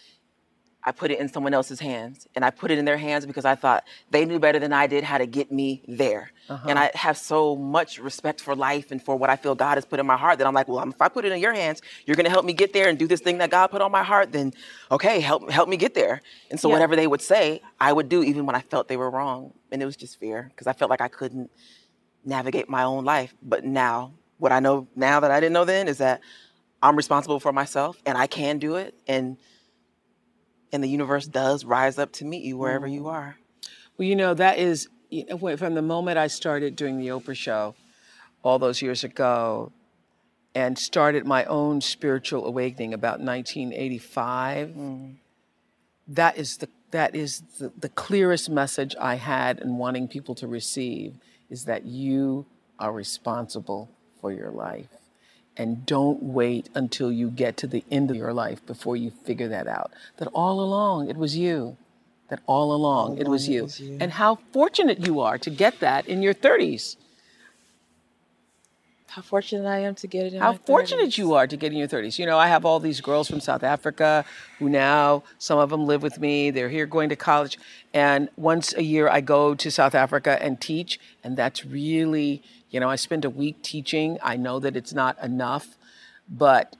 I 0.85 0.91
put 0.91 1.11
it 1.11 1.19
in 1.19 1.29
someone 1.29 1.53
else's 1.53 1.79
hands. 1.79 2.27
And 2.35 2.43
I 2.43 2.49
put 2.49 2.71
it 2.71 2.77
in 2.77 2.85
their 2.85 2.97
hands 2.97 3.25
because 3.25 3.45
I 3.45 3.55
thought 3.55 3.83
they 4.09 4.25
knew 4.25 4.39
better 4.39 4.59
than 4.59 4.73
I 4.73 4.87
did 4.87 5.03
how 5.03 5.17
to 5.17 5.25
get 5.25 5.51
me 5.51 5.83
there. 5.87 6.31
Uh-huh. 6.49 6.67
And 6.67 6.77
I 6.77 6.91
have 6.93 7.17
so 7.17 7.55
much 7.55 7.99
respect 7.99 8.41
for 8.41 8.55
life 8.55 8.91
and 8.91 9.01
for 9.01 9.15
what 9.15 9.29
I 9.29 9.35
feel 9.35 9.55
God 9.55 9.75
has 9.75 9.85
put 9.85 9.99
in 9.99 10.05
my 10.05 10.17
heart 10.17 10.39
that 10.39 10.47
I'm 10.47 10.53
like, 10.53 10.67
well, 10.67 10.87
if 10.87 11.01
I 11.01 11.07
put 11.07 11.25
it 11.25 11.31
in 11.31 11.39
your 11.39 11.53
hands, 11.53 11.81
you're 12.05 12.15
going 12.15 12.25
to 12.25 12.29
help 12.29 12.45
me 12.45 12.53
get 12.53 12.73
there 12.73 12.89
and 12.89 12.99
do 12.99 13.07
this 13.07 13.21
thing 13.21 13.37
that 13.37 13.49
God 13.49 13.67
put 13.67 13.81
on 13.81 13.91
my 13.91 14.03
heart, 14.03 14.31
then 14.31 14.51
okay, 14.91 15.19
help 15.21 15.49
help 15.49 15.69
me 15.69 15.77
get 15.77 15.93
there. 15.93 16.21
And 16.51 16.59
so 16.59 16.67
Yeah. 16.67 16.73
whatever 16.73 16.95
they 16.95 17.07
would 17.07 17.21
say, 17.21 17.61
I 17.79 17.93
would 17.93 18.09
do 18.09 18.23
even 18.23 18.45
when 18.45 18.55
I 18.55 18.61
felt 18.61 18.87
they 18.87 18.97
were 18.97 19.09
wrong. 19.09 19.53
And 19.71 19.81
it 19.81 19.85
was 19.85 19.95
just 19.95 20.19
fear 20.19 20.47
because 20.49 20.67
I 20.67 20.73
felt 20.73 20.89
like 20.89 21.01
I 21.01 21.07
couldn't 21.07 21.49
navigate 22.25 22.69
my 22.69 22.83
own 22.83 23.05
life. 23.05 23.33
But 23.41 23.63
now, 23.63 24.13
what 24.37 24.51
I 24.51 24.59
know 24.59 24.87
now 24.95 25.21
that 25.21 25.31
I 25.31 25.39
didn't 25.39 25.53
know 25.53 25.65
then 25.65 25.87
is 25.87 25.99
that 25.99 26.21
I'm 26.81 26.97
responsible 26.97 27.39
for 27.39 27.53
myself 27.53 27.97
and 28.05 28.17
I 28.17 28.27
can 28.27 28.59
do 28.59 28.75
it. 28.75 28.93
And 29.07 29.37
and 30.73 30.83
the 30.83 30.89
universe 30.89 31.27
does 31.27 31.63
rise 31.63 31.97
up 31.97 32.11
to 32.13 32.25
meet 32.25 32.43
you 32.43 32.57
wherever 32.57 32.87
you 32.87 33.03
mm. 33.03 33.11
are. 33.11 33.37
Well, 33.97 34.07
you 34.07 34.15
know, 34.15 34.33
that 34.33 34.57
is 34.57 34.89
you 35.09 35.25
know, 35.25 35.35
when- 35.35 35.57
from 35.57 35.75
the 35.75 35.81
moment 35.81 36.17
I 36.17 36.27
started 36.27 36.75
doing 36.75 36.97
the 36.97 37.07
Oprah 37.07 37.35
show 37.35 37.75
all 38.43 38.59
those 38.59 38.81
years 38.81 39.03
ago 39.03 39.71
and 40.55 40.77
started 40.77 41.25
my 41.25 41.45
own 41.45 41.81
spiritual 41.81 42.45
awakening 42.45 42.93
about 42.93 43.19
1985. 43.21 44.69
Mm. 44.69 45.15
That 46.07 46.37
is 46.37 46.57
the 46.57 46.67
that 46.91 47.15
is 47.15 47.41
the, 47.59 47.71
the 47.75 47.89
clearest 47.89 48.51
message 48.51 48.95
I 48.99 49.15
had 49.15 49.59
in 49.59 49.77
wanting 49.77 50.07
people 50.07 50.35
to 50.35 50.47
receive 50.47 51.15
is 51.49 51.65
that 51.65 51.85
you 51.85 52.45
are 52.77 52.91
responsible 52.91 53.89
for 54.21 54.31
your 54.31 54.51
life. 54.51 54.89
And 55.55 55.85
don't 55.85 56.21
wait 56.23 56.69
until 56.73 57.11
you 57.11 57.29
get 57.29 57.57
to 57.57 57.67
the 57.67 57.83
end 57.91 58.09
of 58.09 58.17
your 58.17 58.33
life 58.33 58.65
before 58.65 58.95
you 58.95 59.11
figure 59.11 59.47
that 59.49 59.67
out. 59.67 59.91
That 60.17 60.27
all 60.29 60.59
along 60.59 61.09
it 61.09 61.17
was 61.17 61.37
you. 61.37 61.77
That 62.29 62.41
all 62.47 62.73
along 62.73 63.19
it 63.19 63.27
was 63.27 63.47
it 63.47 63.51
you. 63.51 63.63
was 63.63 63.79
you. 63.79 63.97
And 64.01 64.13
how 64.13 64.39
fortunate 64.51 65.05
you 65.05 65.19
are 65.19 65.37
to 65.37 65.49
get 65.49 65.79
that 65.79 66.07
in 66.07 66.23
your 66.23 66.33
30s. 66.33 66.95
How 69.13 69.21
fortunate 69.21 69.67
I 69.67 69.77
am 69.81 69.93
to 69.95 70.07
get 70.07 70.25
it 70.25 70.33
in 70.33 70.41
How 70.41 70.53
fortunate 70.53 71.19
you 71.19 71.35
are 71.35 71.45
to 71.45 71.55
get 71.55 71.71
in 71.71 71.77
your 71.77 71.87
30s. 71.87 72.17
You 72.17 72.25
know, 72.25 72.39
I 72.39 72.47
have 72.47 72.65
all 72.65 72.79
these 72.79 72.99
girls 72.99 73.27
from 73.27 73.41
South 73.41 73.61
Africa 73.61 74.25
who 74.57 74.69
now, 74.69 75.21
some 75.37 75.59
of 75.59 75.69
them 75.69 75.85
live 75.85 76.01
with 76.01 76.19
me. 76.19 76.49
They're 76.49 76.69
here 76.69 76.87
going 76.87 77.09
to 77.09 77.15
college. 77.15 77.59
And 77.93 78.27
once 78.37 78.73
a 78.73 78.81
year, 78.81 79.07
I 79.07 79.21
go 79.21 79.53
to 79.53 79.69
South 79.69 79.93
Africa 79.93 80.41
and 80.41 80.59
teach. 80.59 80.99
And 81.23 81.37
that's 81.37 81.63
really, 81.63 82.41
you 82.71 82.79
know, 82.79 82.89
I 82.89 82.95
spend 82.95 83.23
a 83.23 83.29
week 83.29 83.61
teaching. 83.61 84.17
I 84.23 84.35
know 84.35 84.57
that 84.59 84.75
it's 84.75 84.93
not 84.95 85.23
enough, 85.23 85.77
but 86.27 86.75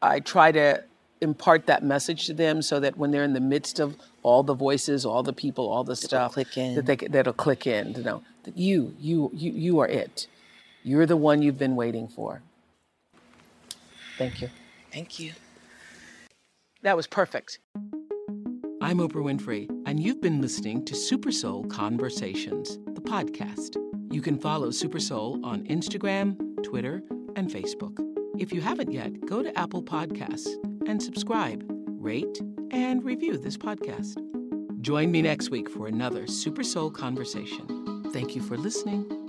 I 0.00 0.20
try 0.20 0.52
to 0.52 0.84
impart 1.20 1.66
that 1.66 1.84
message 1.84 2.24
to 2.28 2.32
them 2.32 2.62
so 2.62 2.80
that 2.80 2.96
when 2.96 3.10
they're 3.10 3.24
in 3.24 3.34
the 3.34 3.38
midst 3.38 3.78
of 3.78 3.96
all 4.22 4.42
the 4.42 4.54
voices, 4.54 5.04
all 5.04 5.22
the 5.22 5.34
people, 5.34 5.68
all 5.68 5.84
the 5.84 5.94
stuff, 5.94 6.32
click 6.32 6.56
in. 6.56 6.76
that 6.76 6.86
they 6.86 6.96
that'll 6.96 7.34
click 7.34 7.66
in 7.66 7.92
to 7.92 8.00
know 8.00 8.22
that 8.44 8.56
you, 8.56 8.96
you, 8.98 9.30
you, 9.34 9.52
you 9.52 9.78
are 9.78 9.86
it. 9.86 10.26
You're 10.82 11.06
the 11.06 11.16
one 11.16 11.42
you've 11.42 11.58
been 11.58 11.76
waiting 11.76 12.08
for. 12.08 12.42
Thank 14.16 14.40
you. 14.40 14.48
Thank 14.92 15.18
you. 15.18 15.32
That 16.82 16.96
was 16.96 17.06
perfect. 17.06 17.58
I'm 18.82 18.98
Oprah 18.98 19.22
Winfrey, 19.22 19.68
and 19.86 20.00
you've 20.00 20.22
been 20.22 20.40
listening 20.40 20.84
to 20.86 20.94
Super 20.94 21.30
Soul 21.30 21.64
Conversations, 21.64 22.78
the 22.94 23.00
podcast. 23.02 23.76
You 24.10 24.22
can 24.22 24.38
follow 24.38 24.70
Super 24.70 24.98
Soul 24.98 25.38
on 25.44 25.64
Instagram, 25.64 26.36
Twitter, 26.64 27.02
and 27.36 27.50
Facebook. 27.50 27.98
If 28.38 28.52
you 28.52 28.62
haven't 28.62 28.90
yet, 28.90 29.26
go 29.26 29.42
to 29.42 29.56
Apple 29.58 29.82
Podcasts 29.82 30.48
and 30.88 31.02
subscribe, 31.02 31.62
rate, 31.86 32.40
and 32.70 33.04
review 33.04 33.36
this 33.36 33.58
podcast. 33.58 34.16
Join 34.80 35.10
me 35.10 35.20
next 35.20 35.50
week 35.50 35.68
for 35.68 35.86
another 35.86 36.26
Super 36.26 36.64
Soul 36.64 36.90
Conversation. 36.90 38.10
Thank 38.12 38.34
you 38.34 38.40
for 38.40 38.56
listening. 38.56 39.19